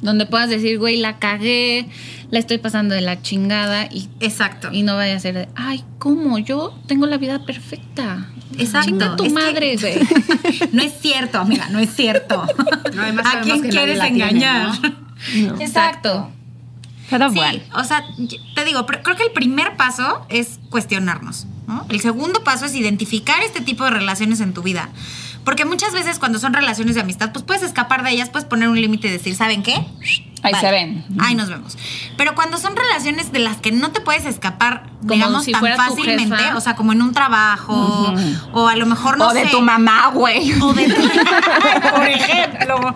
Donde 0.00 0.26
puedas 0.26 0.48
decir, 0.50 0.78
güey, 0.80 0.96
la 0.96 1.18
cagué, 1.20 1.86
la 2.32 2.38
estoy 2.40 2.58
pasando 2.58 2.94
de 2.96 3.02
la 3.02 3.22
chingada 3.22 3.86
y, 3.90 4.08
Exacto. 4.18 4.70
y 4.72 4.82
no 4.82 4.96
vaya 4.96 5.14
a 5.14 5.20
ser 5.20 5.34
de, 5.34 5.48
ay, 5.54 5.84
¿cómo? 6.00 6.38
Yo 6.38 6.76
tengo 6.88 7.06
la 7.06 7.18
vida 7.18 7.44
perfecta. 7.44 8.26
Exacto. 8.58 8.88
Chinga 8.90 9.16
tu 9.16 9.24
Es 9.24 9.32
que- 9.32 9.38
madre, 9.38 9.76
güey. 9.80 9.94
No 10.72 10.82
es 10.82 10.94
cierto, 11.00 11.38
amiga, 11.38 11.68
no 11.68 11.78
es 11.78 11.94
cierto. 11.94 12.44
No, 12.94 13.02
además 13.02 13.26
¿A 13.32 13.40
quién 13.42 13.62
que 13.62 13.68
quieres 13.68 13.98
la 13.98 14.04
tiene, 14.08 14.24
engañar? 14.24 14.70
¿no? 15.36 15.60
Exacto. 15.60 16.30
Pero 17.10 17.28
Sí, 17.28 17.34
bueno. 17.36 17.60
o 17.76 17.84
sea, 17.84 18.02
te 18.54 18.64
digo, 18.64 18.86
creo 18.86 19.16
que 19.16 19.24
el 19.24 19.32
primer 19.32 19.76
paso 19.76 20.24
es 20.30 20.58
cuestionarnos. 20.70 21.46
¿no? 21.68 21.84
El 21.90 22.00
segundo 22.00 22.42
paso 22.44 22.64
es 22.64 22.74
identificar 22.74 23.42
este 23.42 23.60
tipo 23.60 23.84
de 23.84 23.90
relaciones 23.90 24.40
en 24.40 24.54
tu 24.54 24.62
vida. 24.62 24.88
Porque 25.44 25.64
muchas 25.64 25.92
veces 25.92 26.18
cuando 26.18 26.38
son 26.38 26.52
relaciones 26.52 26.94
de 26.94 27.00
amistad, 27.00 27.32
pues 27.32 27.44
puedes 27.44 27.62
escapar 27.62 28.04
de 28.04 28.10
ellas, 28.10 28.30
puedes 28.30 28.48
poner 28.48 28.68
un 28.68 28.80
límite 28.80 29.08
y 29.08 29.10
decir, 29.10 29.34
¿saben 29.34 29.62
qué? 29.62 29.84
Ahí 30.42 30.54
se 30.54 30.70
ven. 30.70 31.04
Ahí 31.20 31.34
nos 31.36 31.48
vemos. 31.48 31.78
Pero 32.16 32.34
cuando 32.34 32.58
son 32.58 32.74
relaciones 32.74 33.30
de 33.32 33.38
las 33.38 33.58
que 33.58 33.70
no 33.70 33.92
te 33.92 34.00
puedes 34.00 34.24
escapar, 34.24 34.84
Como 35.00 35.14
digamos, 35.14 35.44
si 35.44 35.52
tan 35.52 35.64
fácilmente, 35.76 36.52
o 36.56 36.60
sea, 36.60 36.74
como 36.74 36.92
en 36.92 37.00
un 37.00 37.12
trabajo, 37.12 38.12
o 38.52 38.66
a 38.66 38.74
lo 38.74 38.86
mejor 38.86 39.18
no 39.18 39.28
o 39.28 39.34
de 39.34 39.44
sé, 39.44 39.50
tu 39.50 39.60
mamá, 39.60 40.08
güey. 40.08 40.52
O 40.60 40.72
de 40.72 40.88
tu 40.88 41.02
por 41.94 42.08
ejemplo. 42.08 42.94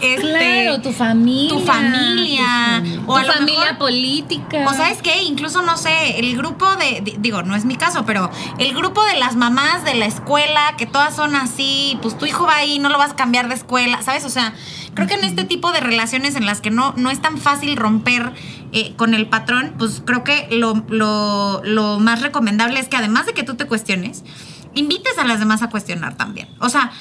Este, 0.00 0.20
claro, 0.20 0.80
tu 0.82 0.92
familia. 0.92 1.50
tu 1.50 1.60
familia, 1.60 2.79
o 3.14 3.18
lo 3.20 3.32
familia 3.32 3.60
mejor- 3.60 3.78
política. 3.78 4.64
O 4.66 4.72
sabes 4.74 5.02
qué, 5.02 5.22
incluso 5.22 5.62
no 5.62 5.76
sé, 5.76 6.18
el 6.18 6.36
grupo 6.36 6.66
de, 6.76 7.00
di- 7.02 7.16
digo, 7.18 7.42
no 7.42 7.54
es 7.56 7.64
mi 7.64 7.76
caso, 7.76 8.04
pero 8.06 8.30
el 8.58 8.74
grupo 8.74 9.04
de 9.04 9.16
las 9.18 9.36
mamás 9.36 9.84
de 9.84 9.94
la 9.94 10.06
escuela, 10.06 10.74
que 10.76 10.86
todas 10.86 11.14
son 11.16 11.34
así, 11.36 11.98
pues 12.02 12.16
tu 12.18 12.26
hijo 12.26 12.46
va 12.46 12.56
ahí, 12.56 12.78
no 12.78 12.88
lo 12.88 12.98
vas 12.98 13.12
a 13.12 13.16
cambiar 13.16 13.48
de 13.48 13.54
escuela, 13.54 14.02
¿sabes? 14.02 14.24
O 14.24 14.30
sea, 14.30 14.54
creo 14.94 15.06
que 15.08 15.14
en 15.14 15.24
este 15.24 15.44
tipo 15.44 15.72
de 15.72 15.80
relaciones 15.80 16.34
en 16.36 16.46
las 16.46 16.60
que 16.60 16.70
no, 16.70 16.94
no 16.96 17.10
es 17.10 17.20
tan 17.22 17.38
fácil 17.38 17.76
romper 17.76 18.32
eh, 18.72 18.94
con 18.96 19.14
el 19.14 19.26
patrón, 19.28 19.74
pues 19.78 20.02
creo 20.04 20.22
que 20.24 20.48
lo, 20.50 20.74
lo, 20.88 21.60
lo 21.64 21.98
más 21.98 22.22
recomendable 22.22 22.78
es 22.80 22.88
que 22.88 22.96
además 22.96 23.26
de 23.26 23.34
que 23.34 23.42
tú 23.42 23.54
te 23.56 23.66
cuestiones, 23.66 24.22
invites 24.74 25.18
a 25.18 25.24
las 25.24 25.38
demás 25.40 25.62
a 25.62 25.68
cuestionar 25.70 26.16
también. 26.16 26.48
O 26.60 26.68
sea, 26.68 26.92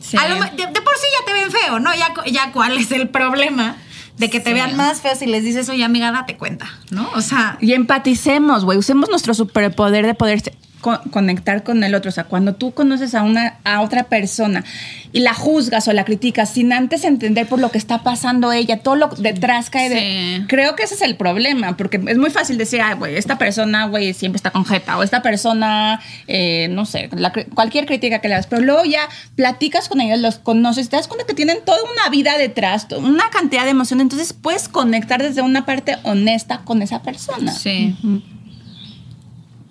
Sí. 0.00 0.16
lo 0.16 0.36
de, 0.36 0.50
de 0.50 0.80
por 0.80 0.96
sí 0.96 1.06
ya 1.18 1.24
te 1.26 1.32
ven 1.34 1.50
feo, 1.50 1.80
¿no? 1.80 1.92
Ya, 1.94 2.14
ya 2.30 2.52
cuál 2.52 2.78
es 2.78 2.92
el 2.92 3.08
problema 3.10 3.76
de 4.18 4.30
que 4.30 4.40
te 4.40 4.50
Sí. 4.50 4.54
vean 4.54 4.76
más 4.76 5.00
feo 5.00 5.14
si 5.14 5.26
les 5.26 5.44
dices, 5.44 5.68
oye, 5.68 5.84
amiga, 5.84 6.10
date 6.12 6.36
cuenta, 6.36 6.66
¿no? 6.90 7.08
O 7.14 7.20
sea, 7.20 7.56
Y 7.60 7.72
empaticemos, 7.72 8.64
güey. 8.64 8.78
Usemos 8.78 9.08
nuestro 9.10 9.32
superpoder 9.34 10.04
de 10.06 10.14
poder 10.14 10.42
co- 10.80 11.00
conectar 11.10 11.62
con 11.62 11.82
el 11.84 11.94
otro. 11.94 12.08
O 12.08 12.12
sea, 12.12 12.24
cuando 12.24 12.54
tú 12.54 12.72
conoces 12.72 13.14
a 13.14 13.22
una 13.22 13.56
a 13.64 13.80
otra 13.80 14.04
persona 14.04 14.64
y 15.12 15.20
la 15.20 15.34
juzgas 15.34 15.88
o 15.88 15.92
la 15.92 16.04
criticas 16.04 16.50
sin 16.50 16.72
antes 16.72 17.04
entender 17.04 17.46
por 17.46 17.58
lo 17.60 17.70
que 17.70 17.78
está 17.78 18.02
pasando 18.02 18.52
ella, 18.52 18.78
todo 18.80 18.96
lo 18.96 19.08
detrás 19.08 19.70
cae 19.70 19.88
de. 19.88 19.98
Sí. 20.40 20.44
Creo 20.48 20.76
que 20.76 20.82
ese 20.82 20.94
es 20.94 21.02
el 21.02 21.16
problema, 21.16 21.76
porque 21.76 22.00
es 22.06 22.18
muy 22.18 22.30
fácil 22.30 22.58
decir, 22.58 22.80
ay, 22.82 22.94
güey, 22.96 23.16
esta 23.16 23.38
persona, 23.38 23.86
güey, 23.86 24.12
siempre 24.14 24.36
está 24.36 24.50
con 24.50 24.64
jeta, 24.64 24.98
o 24.98 25.02
esta 25.02 25.22
persona, 25.22 26.00
eh, 26.26 26.68
no 26.70 26.84
sé, 26.84 27.08
la 27.12 27.32
cualquier 27.32 27.86
crítica 27.86 28.20
que 28.20 28.28
le 28.28 28.34
das, 28.34 28.46
pero 28.46 28.62
luego 28.62 28.84
ya 28.84 29.00
platicas 29.34 29.88
con 29.88 30.00
ellos, 30.00 30.18
los 30.18 30.38
conoces, 30.38 30.88
te 30.88 30.96
das 30.96 31.08
cuenta 31.08 31.26
que 31.26 31.34
tienen 31.34 31.58
toda 31.64 31.78
una 31.82 32.10
vida 32.10 32.36
detrás, 32.36 32.86
una 32.98 33.30
cantidad 33.30 33.64
de 33.64 33.70
emoción, 33.70 34.00
entonces 34.00 34.32
puedes 34.32 34.68
conectar 34.68 35.22
desde 35.22 35.42
una 35.42 35.64
parte 35.64 35.96
honesta 36.02 36.60
con 36.64 36.82
esa 36.82 37.02
persona. 37.02 37.52
Sí. 37.52 37.96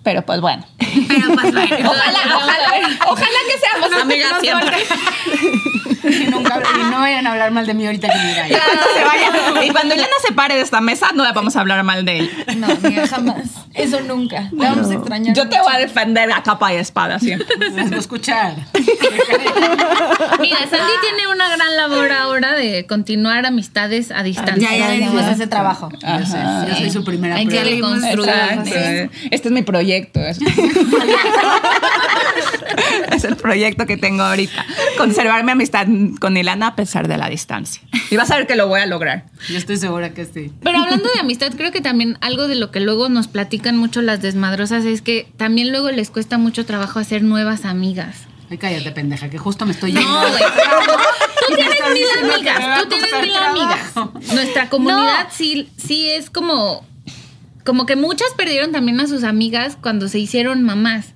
Pero 0.08 0.22
pues 0.22 0.40
bueno. 0.40 0.64
pero 1.06 1.34
pues 1.34 1.52
bueno. 1.52 1.76
Ojalá, 1.90 2.18
ojalá, 2.34 2.98
ojalá 3.08 3.38
que 3.46 3.58
seamos 3.58 4.02
amigas 4.02 4.40
siempre. 4.40 4.76
Y, 6.08 6.26
nunca, 6.30 6.62
y 6.74 6.90
no 6.90 7.00
vayan 7.00 7.26
a 7.26 7.32
hablar 7.32 7.50
mal 7.50 7.66
de 7.66 7.74
mí 7.74 7.84
ahorita 7.84 8.08
que 8.08 8.14
vaya. 8.14 8.62
Cuando 8.64 8.84
se 8.94 9.04
vaya. 9.04 9.66
Y 9.66 9.70
cuando 9.70 9.94
ella 9.94 10.04
no 10.04 10.26
se 10.26 10.32
pare 10.32 10.54
de 10.54 10.62
esta 10.62 10.80
mesa, 10.80 11.10
no 11.14 11.24
le 11.24 11.32
vamos 11.32 11.56
a 11.56 11.60
hablar 11.60 11.82
mal 11.82 12.04
de 12.04 12.20
él. 12.20 12.30
No, 12.56 12.66
amiga, 12.66 13.06
jamás. 13.06 13.66
Eso 13.74 14.00
nunca. 14.00 14.48
La 14.52 14.70
vamos 14.70 14.90
a 14.90 14.94
extrañar. 14.94 15.34
Yo 15.34 15.48
te 15.48 15.58
voy 15.58 15.72
a 15.72 15.78
defender 15.78 16.32
a 16.32 16.42
capa 16.42 16.72
y 16.72 16.76
espada 16.76 17.18
siempre. 17.18 17.46
A 17.78 17.96
escuchar. 17.96 18.54
Mira, 20.40 20.58
Sandy 20.70 20.92
tiene 21.02 21.28
una 21.32 21.48
gran 21.54 21.76
labor 21.76 22.12
ahora 22.12 22.54
de 22.54 22.86
continuar 22.86 23.44
amistades 23.44 24.10
a 24.10 24.22
distancia. 24.22 24.70
Ya, 24.70 24.76
ya 24.76 24.88
le 24.90 24.98
dimos 25.00 25.26
ese 25.26 25.46
trabajo. 25.46 25.90
Yo, 25.90 26.26
sé, 26.26 26.38
yo 26.68 26.74
soy 26.76 26.90
su 26.90 27.04
primera 27.04 27.36
Hay 27.36 27.46
que 27.46 27.62
reconstruir. 27.62 28.28
Exacto. 28.28 29.16
Este 29.30 29.48
es 29.48 29.52
mi 29.52 29.62
proyecto. 29.62 29.97
Es, 29.98 30.38
es 33.12 33.24
el 33.24 33.36
proyecto 33.36 33.86
que 33.86 33.96
tengo 33.96 34.22
ahorita. 34.22 34.64
Conservar 34.96 35.44
mi 35.44 35.52
amistad 35.52 35.86
con 36.20 36.36
Ilana 36.36 36.68
a 36.68 36.76
pesar 36.76 37.08
de 37.08 37.18
la 37.18 37.28
distancia. 37.28 37.82
Y 38.10 38.16
vas 38.16 38.30
a 38.30 38.36
ver 38.36 38.46
que 38.46 38.56
lo 38.56 38.68
voy 38.68 38.80
a 38.80 38.86
lograr. 38.86 39.26
Yo 39.48 39.58
estoy 39.58 39.76
segura 39.76 40.10
que 40.10 40.24
sí. 40.24 40.52
Pero 40.62 40.78
hablando 40.78 41.08
de 41.12 41.20
amistad, 41.20 41.52
creo 41.56 41.72
que 41.72 41.80
también 41.80 42.18
algo 42.20 42.48
de 42.48 42.54
lo 42.54 42.70
que 42.70 42.80
luego 42.80 43.08
nos 43.08 43.28
platican 43.28 43.76
mucho 43.76 44.02
las 44.02 44.22
desmadrosas 44.22 44.84
es 44.84 45.02
que 45.02 45.28
también 45.36 45.70
luego 45.70 45.90
les 45.90 46.10
cuesta 46.10 46.38
mucho 46.38 46.64
trabajo 46.64 46.98
hacer 46.98 47.22
nuevas 47.22 47.64
amigas. 47.64 48.26
Ay, 48.50 48.56
cállate, 48.56 48.90
pendeja, 48.92 49.28
que 49.28 49.36
justo 49.36 49.66
me 49.66 49.72
estoy 49.72 49.92
yendo. 49.92 50.08
No, 50.08 50.20
güey. 50.20 50.32
Tú 51.48 51.54
tienes 51.54 51.78
mil 51.92 52.32
amigas, 52.32 52.82
tú 52.82 52.88
tienes 52.88 53.10
mil 53.22 53.36
amigas. 53.36 54.34
Nuestra 54.34 54.68
comunidad 54.68 55.28
sí, 55.30 55.68
sí 55.78 56.10
es 56.10 56.30
como, 56.30 56.84
como 57.68 57.84
que 57.84 57.96
muchas 57.96 58.28
perdieron 58.34 58.72
también 58.72 58.98
a 58.98 59.06
sus 59.06 59.24
amigas 59.24 59.76
cuando 59.78 60.08
se 60.08 60.18
hicieron 60.18 60.62
mamás. 60.62 61.08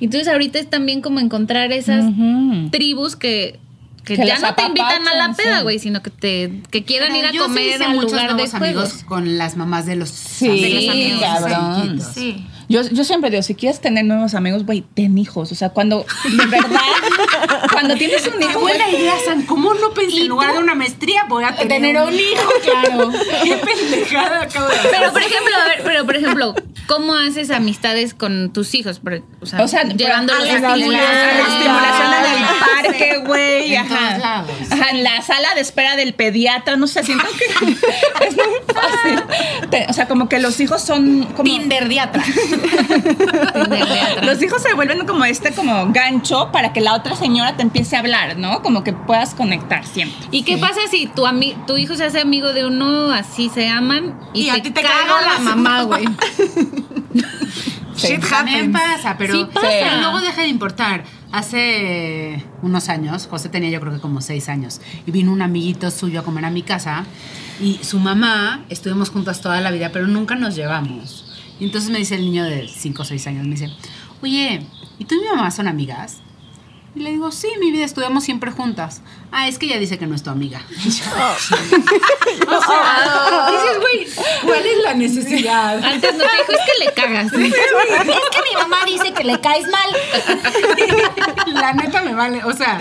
Entonces 0.00 0.26
ahorita 0.26 0.58
es 0.58 0.70
también 0.70 1.02
como 1.02 1.20
encontrar 1.20 1.70
esas 1.70 2.06
tribus 2.70 3.14
que, 3.14 3.58
que, 4.06 4.16
Que 4.16 4.26
ya 4.26 4.38
no 4.38 4.54
te 4.54 4.62
invitan 4.62 5.06
a 5.06 5.14
la 5.14 5.34
peda, 5.34 5.58
sí. 5.58 5.62
güey, 5.64 5.78
sino 5.78 6.00
que 6.02 6.08
te 6.08 6.62
que 6.70 6.82
quieran 6.82 7.14
ir 7.14 7.26
a 7.26 7.30
Yo 7.30 7.42
sí 7.42 7.48
comer 7.48 7.74
hice 7.74 7.84
al 7.84 7.94
muchos 7.94 8.12
lugar 8.12 8.28
de 8.28 8.32
nuevos 8.36 8.54
amigos 8.54 8.84
juegos. 8.88 9.04
con 9.04 9.36
las 9.36 9.56
mamás 9.58 9.84
de 9.84 9.96
los 9.96 10.08
Sí, 10.08 10.88
amigos 10.88 11.20
cabrón. 11.20 12.00
Sí. 12.14 12.46
Yo, 12.70 12.82
yo 12.88 13.04
siempre 13.04 13.28
digo, 13.30 13.42
si 13.42 13.54
quieres 13.54 13.80
tener 13.82 14.04
nuevos 14.06 14.34
amigos, 14.34 14.64
güey, 14.64 14.82
ten 14.94 15.18
hijos. 15.18 15.52
O 15.52 15.54
sea, 15.54 15.70
cuando 15.70 16.06
de 16.24 16.46
verdad 16.46 16.80
Cuando 17.72 17.94
tienes 17.96 18.26
un 18.26 18.38
Qué 18.38 18.44
hijo, 18.46 18.60
buena 18.60 18.88
idea, 18.90 19.14
San. 19.24 19.42
¿Cómo 19.46 19.74
no 19.74 19.90
pensé? 19.92 20.20
En 20.22 20.28
lugar 20.28 20.52
de 20.52 20.58
una 20.58 20.74
maestría, 20.74 21.24
voy 21.28 21.44
a 21.44 21.54
tener, 21.54 21.68
Tener 21.68 21.96
un 22.02 22.14
hijo, 22.14 22.50
claro. 22.62 23.10
Qué 23.44 23.56
pendejada 23.56 24.42
acabo 24.42 24.68
de 24.68 24.74
hacer. 24.76 24.90
Pero 24.90 25.12
por 25.12 25.22
ejemplo, 25.22 25.56
a 25.56 25.68
ver, 25.68 25.80
pero 25.84 26.04
por 26.06 26.16
ejemplo, 26.16 26.54
¿cómo 26.86 27.14
haces 27.14 27.50
amistades 27.50 28.14
con 28.14 28.52
tus 28.52 28.74
hijos? 28.74 29.00
O 29.40 29.46
sea, 29.46 29.62
O 29.62 29.68
sea, 29.68 29.84
llevándolos 29.84 30.42
a 30.42 30.46
la 30.46 30.52
a 30.52 30.74
estimulación, 30.74 32.10
la 32.10 32.34
en 32.34 32.42
el 32.42 32.48
parque, 32.84 33.18
güey. 33.26 33.76
Ajá. 33.76 34.18
lados. 34.18 34.50
Ajá, 34.70 34.90
en 34.90 35.04
la 35.04 35.22
sala 35.22 35.54
de 35.54 35.60
espera 35.60 35.96
del 35.96 36.14
pediatra, 36.14 36.76
no 36.76 36.86
sé, 36.86 37.02
siento 37.04 37.26
que 37.38 37.44
es 38.26 38.36
muy 38.36 38.74
fácil. 38.74 39.22
Te- 39.70 39.86
o 39.88 39.92
sea, 39.92 40.08
como 40.08 40.28
que 40.28 40.38
los 40.38 40.58
hijos 40.60 40.82
son 40.82 41.24
como... 41.24 41.44
Tinderdiatra. 41.44 42.22
Los 44.22 44.42
hijos 44.42 44.62
se 44.62 44.74
vuelven 44.74 45.06
como 45.06 45.24
este 45.24 45.52
como 45.52 45.90
gancho 45.92 46.50
para 46.52 46.72
que 46.72 46.80
la 46.80 46.94
otra 46.94 47.07
señora 47.16 47.56
te 47.56 47.62
empiece 47.62 47.96
a 47.96 48.00
hablar, 48.00 48.36
¿no? 48.38 48.62
Como 48.62 48.84
que 48.84 48.92
puedas 48.92 49.34
conectar 49.34 49.84
siempre. 49.86 50.26
¿Y 50.30 50.42
qué 50.42 50.58
pasa 50.58 50.80
si 50.90 51.06
tu, 51.06 51.26
ami- 51.26 51.54
tu 51.66 51.76
hijo 51.76 51.94
se 51.94 52.04
hace 52.04 52.20
amigo 52.20 52.52
de 52.52 52.66
uno, 52.66 53.10
así 53.12 53.48
se 53.48 53.68
aman 53.68 54.18
y, 54.34 54.42
Y 54.44 54.50
a 54.50 54.54
te, 54.54 54.60
ti 54.62 54.70
te 54.70 54.82
caga 54.82 54.94
caga 55.06 55.32
la 55.34 55.38
mamá, 55.40 55.82
güey? 55.82 56.04
Shit 57.96 58.22
happens. 58.32 58.72
pasa, 58.72 59.16
pero 59.18 59.34
Sí 59.34 59.44
pasa. 59.52 59.66
pero 59.68 59.96
luego 60.00 60.20
deja 60.20 60.42
de 60.42 60.48
importar. 60.48 61.04
Hace 61.32 62.42
unos 62.62 62.88
años, 62.88 63.26
José 63.28 63.48
tenía 63.50 63.68
yo 63.70 63.80
creo 63.80 63.92
que 63.92 64.00
como 64.00 64.20
seis 64.22 64.48
años, 64.48 64.80
y 65.06 65.10
vino 65.10 65.30
un 65.32 65.42
amiguito 65.42 65.90
suyo 65.90 66.20
a 66.20 66.22
comer 66.22 66.44
a 66.46 66.50
mi 66.50 66.62
casa, 66.62 67.04
y 67.60 67.80
su 67.82 67.98
mamá, 67.98 68.64
estuvimos 68.70 69.10
juntas 69.10 69.40
toda 69.42 69.60
la 69.60 69.70
vida, 69.70 69.90
pero 69.92 70.06
nunca 70.06 70.36
nos 70.36 70.54
llevamos. 70.54 71.26
Y 71.60 71.64
entonces 71.66 71.90
me 71.90 71.98
dice 71.98 72.14
el 72.14 72.22
niño 72.22 72.44
de 72.44 72.66
cinco 72.68 73.02
o 73.02 73.04
seis 73.04 73.26
años, 73.26 73.44
me 73.44 73.50
dice, 73.56 73.68
oye, 74.22 74.62
¿y 74.98 75.04
tú 75.04 75.16
y 75.16 75.18
mi 75.20 75.26
mamá 75.28 75.50
son 75.50 75.66
amigas? 75.68 76.18
Y 76.94 77.00
le 77.00 77.10
digo, 77.10 77.30
sí, 77.30 77.48
mi 77.60 77.70
vida, 77.70 77.84
estudiamos 77.84 78.24
siempre 78.24 78.50
juntas. 78.50 79.02
Ah, 79.30 79.46
es 79.46 79.58
que 79.58 79.66
ella 79.66 79.78
dice 79.78 79.98
que 79.98 80.06
no 80.06 80.14
es 80.14 80.22
tu 80.22 80.30
amiga. 80.30 80.62
Y 80.84 80.90
yo, 80.90 81.04
o 82.56 82.62
sea, 82.62 83.50
dices, 83.50 83.80
güey, 83.80 84.06
¿cuál 84.42 84.66
es 84.66 84.82
la 84.82 84.94
necesidad? 84.94 85.84
Antes 85.84 86.14
no 86.14 86.24
te 86.24 86.36
dijo, 86.36 86.52
es 86.52 86.60
que 86.66 86.84
le 86.84 86.92
cagas. 86.94 87.26
Es 87.26 87.32
que 87.32 88.42
mi 88.42 88.54
mamá 88.54 88.78
dice 88.86 89.12
que 89.12 89.24
le 89.24 89.40
caes 89.40 89.66
mal. 89.68 89.96
La 91.54 91.72
neta 91.72 92.02
me 92.02 92.14
vale, 92.14 92.42
o 92.44 92.52
sea, 92.52 92.78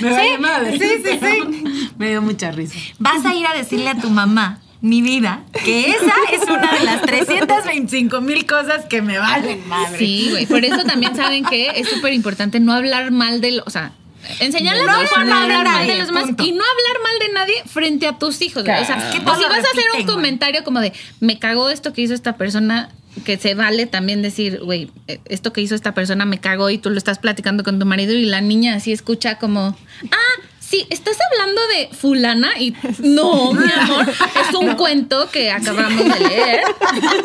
me 0.00 0.10
vale 0.10 0.38
madre. 0.38 0.78
sí, 0.78 1.02
sí, 1.04 1.18
sí. 1.20 1.90
Me 1.96 2.08
dio 2.10 2.22
mucha 2.22 2.50
risa. 2.50 2.78
Vas 2.98 3.24
a 3.24 3.34
ir 3.34 3.46
a 3.46 3.54
decirle 3.54 3.90
a 3.90 3.94
tu 3.96 4.10
mamá, 4.10 4.60
mi 4.80 5.02
vida, 5.02 5.42
que 5.64 5.90
esa 5.90 6.14
es 6.32 6.42
una 6.48 6.72
de 6.78 6.84
las 6.84 7.02
325 7.02 8.20
mil 8.20 8.44
cosas 8.46 8.84
que 8.84 9.00
me 9.02 9.18
valen 9.18 9.66
madre. 9.66 9.98
Sí, 9.98 10.28
güey. 10.30 10.46
Por 10.46 10.64
eso 10.64 10.84
también 10.84 11.16
saben 11.16 11.44
que 11.44 11.70
es 11.76 11.88
súper 11.88 12.12
importante 12.12 12.60
no 12.60 12.72
hablar 12.72 13.10
mal 13.10 13.40
de 13.40 13.52
los. 13.52 13.66
O 13.66 13.70
sea, 13.70 13.92
enseñarles 14.40 14.84
No 14.84 14.92
a 14.92 14.96
tu 14.96 15.02
hijo 15.04 15.16
a 15.16 15.24
no 15.24 15.34
hablar 15.34 15.64
mal 15.64 15.86
de 15.86 15.96
los 15.96 16.06
demás 16.08 16.24
y 16.24 16.52
no 16.52 16.62
hablar 16.64 17.02
mal 17.02 17.18
de 17.20 17.32
nadie 17.32 17.54
frente 17.66 18.06
a 18.06 18.18
tus 18.18 18.42
hijos. 18.42 18.62
O 18.62 18.66
sea. 18.66 19.10
Que 19.10 19.18
si 19.18 19.24
vas 19.24 19.38
a 19.40 19.48
hacer 19.48 19.84
un 19.98 20.06
comentario 20.06 20.64
como 20.64 20.80
de 20.80 20.92
me 21.20 21.38
cagó 21.38 21.70
esto 21.70 21.92
que 21.92 22.02
hizo 22.02 22.14
esta 22.14 22.36
persona. 22.36 22.90
Que 23.24 23.38
se 23.38 23.54
vale 23.54 23.86
también 23.86 24.22
decir, 24.22 24.58
güey, 24.60 24.90
eh, 25.06 25.20
esto 25.26 25.52
que 25.52 25.60
hizo 25.60 25.76
esta 25.76 25.94
persona 25.94 26.24
me 26.24 26.40
cagó 26.40 26.68
y 26.70 26.78
tú 26.78 26.90
lo 26.90 26.98
estás 26.98 27.20
platicando 27.20 27.62
con 27.62 27.78
tu 27.78 27.86
marido 27.86 28.12
y 28.12 28.24
la 28.24 28.40
niña 28.40 28.74
así 28.74 28.92
escucha 28.92 29.38
como, 29.38 29.76
ah, 30.10 30.42
sí, 30.74 30.86
estás 30.90 31.16
hablando 31.30 31.60
de 31.68 31.88
fulana 31.96 32.50
y 32.58 32.74
no, 32.98 33.52
mi 33.52 33.70
amor, 33.70 34.08
es 34.08 34.54
un 34.54 34.74
cuento 34.76 35.30
que 35.30 35.50
acabamos 35.52 36.04
de 36.04 36.18
leer. 36.28 36.60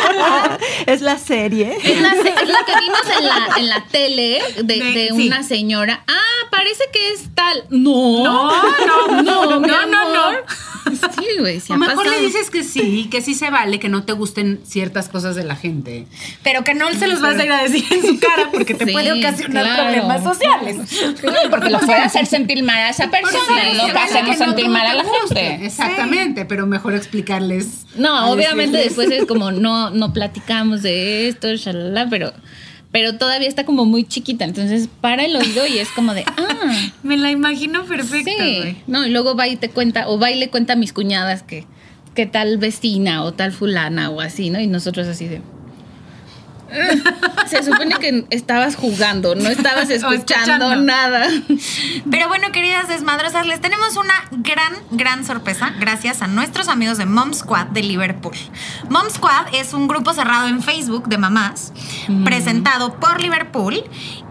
es 0.86 1.02
la 1.02 1.18
serie. 1.18 1.78
Es, 1.84 2.02
la, 2.02 2.12
se- 2.12 2.30
es 2.30 2.48
lo 2.50 2.66
que 2.66 2.74
vimos 2.80 3.02
en 3.20 3.28
la, 3.28 3.48
en 3.58 3.70
la 3.70 3.86
tele 3.86 4.40
de, 4.58 4.64
De- 4.64 4.84
de 4.92 5.08
sí. 5.16 5.28
una 5.28 5.44
señora. 5.44 6.04
Ah, 6.08 6.48
parece 6.52 6.84
que 6.94 7.12
es 7.14 7.24
tal. 7.34 7.64
No. 7.70 8.24
No, 8.24 9.22
no, 9.22 9.22
no, 9.24 9.60
no, 9.60 9.86
no, 9.86 10.14
no. 10.14 10.38
Sí, 10.90 11.26
güey, 11.40 11.60
se 11.60 11.72
O 11.74 11.76
ha 11.76 11.80
mejor 11.80 11.98
pasado. 12.06 12.16
le 12.20 12.26
dices 12.26 12.50
que 12.50 12.64
sí, 12.64 13.08
que 13.12 13.22
sí 13.22 13.36
se 13.36 13.52
vale, 13.52 13.80
que 13.80 13.90
no 13.90 14.04
te 14.06 14.14
gusten 14.14 14.60
ciertas 14.66 15.08
cosas 15.08 15.36
de 15.36 15.44
la 15.44 15.56
gente. 15.56 16.08
Pero 16.42 16.64
que 16.64 16.74
no 16.74 16.90
se 16.94 17.08
los 17.08 17.22
vas 17.22 17.38
a 17.38 17.44
ir 17.46 17.52
a 17.52 17.62
decir 17.62 17.86
en 17.92 18.02
su 18.02 18.20
cara 18.20 18.50
porque 18.52 18.74
te 18.74 18.86
Sí, 18.86 18.92
puede 18.92 19.12
ocasionar 19.12 19.66
claro. 19.66 19.84
problemas 19.84 20.24
sociales. 20.24 20.78
Porque 21.52 21.70
lo 21.70 21.80
puede 21.80 22.00
hacer 22.00 22.26
sentir 22.26 22.64
mal 22.64 22.78
a 22.78 22.90
esa 22.90 23.10
persona, 23.12 23.39
no 23.78 23.94
que 23.94 24.00
hacemos 24.00 24.40
no 24.40 24.46
sentir 24.46 24.70
mal 24.70 24.86
a 24.86 24.94
la 24.96 25.04
gente. 25.04 25.66
Exactamente, 25.66 26.46
pero 26.46 26.66
mejor 26.68 26.94
explicarles. 26.96 27.86
No, 27.96 28.32
obviamente 28.32 28.78
decirles- 28.78 28.84
después 29.10 29.12
es 29.12 29.26
como 29.26 29.52
no, 29.52 29.90
no 29.92 30.14
platicamos 30.14 30.82
de 30.82 31.28
esto, 31.28 31.54
shalala, 31.56 32.08
pero, 32.10 32.34
pero 32.92 33.18
todavía 33.18 33.48
está 33.48 33.66
como 33.66 33.86
muy 33.86 34.04
chiquita. 34.06 34.46
Entonces 34.46 34.90
para 35.02 35.26
el 35.26 35.36
oído 35.36 35.66
y 35.68 35.78
es 35.80 35.90
como 35.90 36.14
de, 36.14 36.24
ah, 36.38 36.90
Me 37.04 37.18
la 37.18 37.32
imagino 37.32 37.86
perfecta, 37.86 38.32
sí. 38.44 38.78
No, 38.88 39.06
y 39.06 39.10
luego 39.10 39.36
va 39.36 39.48
y 39.48 39.56
te 39.56 39.70
cuenta, 39.70 40.08
o 40.10 40.20
va 40.20 40.32
y 40.32 40.36
le 40.40 40.50
cuenta 40.50 40.74
a 40.74 40.76
mis 40.76 40.94
cuñadas 40.94 41.44
que, 41.44 41.66
que 42.16 42.26
tal 42.26 42.58
vecina 42.58 43.24
o 43.24 43.34
tal 43.34 43.52
fulana 43.52 44.10
o 44.10 44.22
así, 44.22 44.50
¿no? 44.50 44.60
Y 44.60 44.68
nosotros 44.68 45.08
así 45.08 45.28
de. 45.28 45.42
Se 47.48 47.64
supone 47.64 47.96
que 47.96 48.26
estabas 48.30 48.76
jugando, 48.76 49.36
no 49.36 49.50
estabas 49.50 49.90
escuchando, 49.90 50.16
escuchando. 50.16 50.76
nada. 50.78 51.28
Pero 52.10 52.28
bueno, 52.28 52.52
queridas 52.52 52.88
desmadrosas, 52.88 53.46
les 53.46 53.62
tenemos 53.62 53.96
una 53.98 54.14
gran, 54.32 54.74
gran 54.92 55.26
sorpresa 55.26 55.74
gracias 55.80 56.22
a 56.22 56.28
nuestros 56.28 56.68
amigos 56.68 56.98
de 56.98 57.06
Mom 57.06 57.34
Squad 57.34 57.68
de 57.68 57.84
Liverpool. 57.84 58.36
Mom 58.90 59.10
Squad 59.10 59.54
es 59.54 59.74
un 59.74 59.88
grupo 59.88 60.14
cerrado 60.14 60.48
en 60.48 60.62
Facebook 60.62 61.08
de 61.08 61.18
mamás 61.18 61.74
presentado 62.24 62.96
por 63.00 63.22
Liverpool 63.22 63.84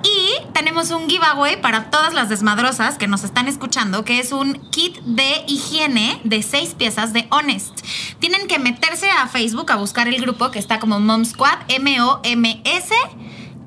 y 0.09 0.53
tenemos 0.53 0.90
un 0.90 1.09
giveaway 1.09 1.61
para 1.61 1.90
todas 1.90 2.14
las 2.14 2.29
desmadrosas 2.29 2.99
que 2.99 3.07
nos 3.07 3.25
están 3.25 3.49
escuchando, 3.49 4.05
que 4.05 4.18
es 4.18 4.33
un 4.33 4.55
kit 4.71 4.99
de 5.01 5.44
higiene 5.47 6.21
de 6.25 6.42
seis 6.42 6.75
piezas 6.75 7.12
de 7.12 7.27
Honest. 7.31 7.81
Tienen 8.18 8.47
que 8.47 8.59
meterse 8.59 9.11
a 9.11 9.27
Facebook 9.27 9.71
a 9.71 9.77
buscar 9.77 10.09
el 10.09 10.21
grupo 10.21 10.51
que 10.51 10.59
está 10.59 10.79
como 10.79 11.01
Mom 11.01 11.25
Squad, 11.25 11.59
M-O-M-S. 11.68 12.94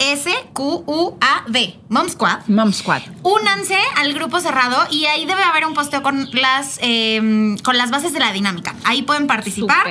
S-Q-U-A-D, 0.02 1.80
Mom 1.90 2.10
Squad. 2.10 2.48
Mom 2.48 2.74
Squad. 2.74 3.04
Únanse 3.22 3.78
al 3.98 4.14
grupo 4.14 4.40
cerrado 4.40 4.88
y 4.90 5.06
ahí 5.06 5.28
debe 5.28 5.44
haber 5.44 5.66
un 5.68 5.76
posteo 5.76 6.02
con 6.02 6.28
las, 6.32 6.80
eh, 6.82 7.56
con 7.64 7.78
las 7.78 7.92
bases 7.92 8.12
de 8.12 8.20
la 8.20 8.34
dinámica. 8.34 8.74
Ahí 8.84 9.04
pueden 9.04 9.28
participar. 9.28 9.86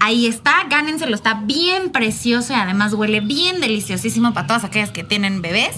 Ahí 0.00 0.26
está, 0.26 0.64
gánenselo, 0.68 1.14
está 1.14 1.34
bien 1.34 1.92
precioso 1.92 2.52
y 2.52 2.56
además 2.56 2.92
huele 2.94 3.20
bien 3.20 3.60
deliciosísimo 3.60 4.34
para 4.34 4.48
todas 4.48 4.64
aquellas 4.64 4.90
que 4.90 5.04
tienen 5.04 5.42
bebés. 5.42 5.76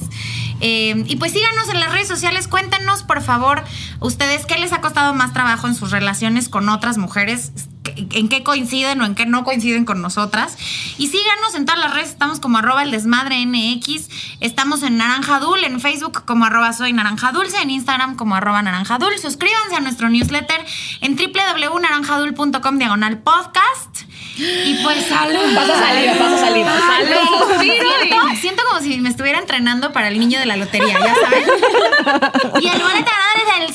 Eh, 0.60 1.04
y 1.06 1.16
pues 1.16 1.32
síganos 1.32 1.68
en 1.68 1.78
las 1.78 1.92
redes 1.92 2.08
sociales, 2.08 2.48
cuéntenos 2.48 3.02
por 3.02 3.20
favor 3.20 3.62
ustedes 4.00 4.46
qué 4.46 4.56
les 4.56 4.72
ha 4.72 4.80
costado 4.80 5.12
más 5.12 5.34
trabajo 5.34 5.66
en 5.66 5.74
sus 5.74 5.90
relaciones 5.90 6.48
con 6.48 6.70
otras 6.70 6.96
mujeres, 6.96 7.52
en 7.84 8.28
qué 8.28 8.42
coinciden 8.42 9.00
o 9.00 9.04
en 9.04 9.14
qué 9.14 9.26
no 9.26 9.44
coinciden 9.44 9.84
con 9.84 10.00
nosotras. 10.02 10.56
Y 10.98 11.08
síganos 11.08 11.54
en 11.54 11.66
todas 11.66 11.80
las 11.80 11.94
redes, 11.94 12.10
estamos 12.10 12.40
como 12.40 12.58
arroba 12.58 12.82
el 12.82 12.90
desmadre 12.90 13.44
NX, 13.44 14.08
estamos 14.40 14.82
en 14.82 14.96
Naranja 14.96 15.40
Dul, 15.40 15.62
en 15.64 15.80
Facebook 15.80 16.24
como 16.24 16.44
arroba 16.46 16.72
soy 16.72 16.92
Naranja 16.92 17.32
Dulce, 17.32 17.60
en 17.62 17.70
Instagram 17.70 18.16
como 18.16 18.34
arroba 18.34 18.62
Naranja 18.62 18.98
Dul. 18.98 19.18
Suscríbanse 19.18 19.76
a 19.76 19.80
nuestro 19.80 20.08
newsletter 20.08 20.64
en 21.00 21.16
www.naranjadul.com 21.16 22.78
diagonal 22.78 23.18
podcast. 23.18 24.02
Y 24.36 24.80
pues 24.82 25.06
salud. 25.08 25.54
Pasa 25.54 25.78
saliva, 25.78 26.12
pasa 26.18 26.38
saliva. 26.38 26.72
Salud. 26.72 27.48
Suspiro 27.52 27.74
y- 28.04 28.08
Siento, 28.08 28.40
siento 28.40 28.62
como 28.68 28.80
si 28.80 28.98
me 29.00 29.08
estuviera 29.08 29.38
entrenando 29.38 29.92
para 29.92 30.08
el 30.08 30.18
niño 30.18 30.38
de 30.38 30.46
la 30.46 30.56
lotería, 30.56 30.98
ya 30.98 31.14
saben. 31.14 31.44
y 32.62 32.66
el 32.68 32.80
boleto 32.82 33.10
ganador 33.10 33.38
es 33.46 33.68
el 33.68 33.74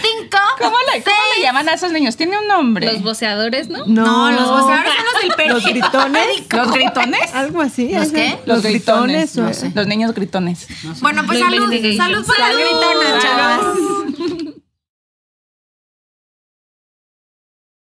5, 0.00 0.08
5, 0.30 0.38
¿Cómo 0.58 0.76
le, 0.92 1.02
¿Cómo 1.02 1.16
le 1.36 1.42
llaman 1.42 1.68
a 1.68 1.74
esos 1.74 1.92
niños? 1.92 2.16
Tiene 2.16 2.38
un 2.38 2.48
nombre. 2.48 2.92
Los 2.92 3.02
voceadores, 3.02 3.68
¿no? 3.68 3.84
No, 3.86 4.30
los 4.30 4.48
voceadores 4.48 4.92
son 4.94 5.04
los 5.12 5.22
del 5.22 5.32
perro. 5.36 5.54
Los 5.58 5.64
gritones. 5.64 6.26
¿Los 6.52 6.72
gritones? 6.72 7.34
Algo 7.34 7.62
así. 7.62 7.92
¿Los 7.92 8.12
qué? 8.12 8.38
Los 8.46 8.62
gritones. 8.62 9.36
Los 9.36 9.86
niños 9.86 10.14
gritones. 10.14 10.66
Bueno, 11.00 11.24
pues 11.26 11.38
salud, 11.38 11.72
salud 11.96 12.26
por 12.26 12.38
las 12.38 12.56
gritonas, 12.56 13.22
chavas. 13.22 13.60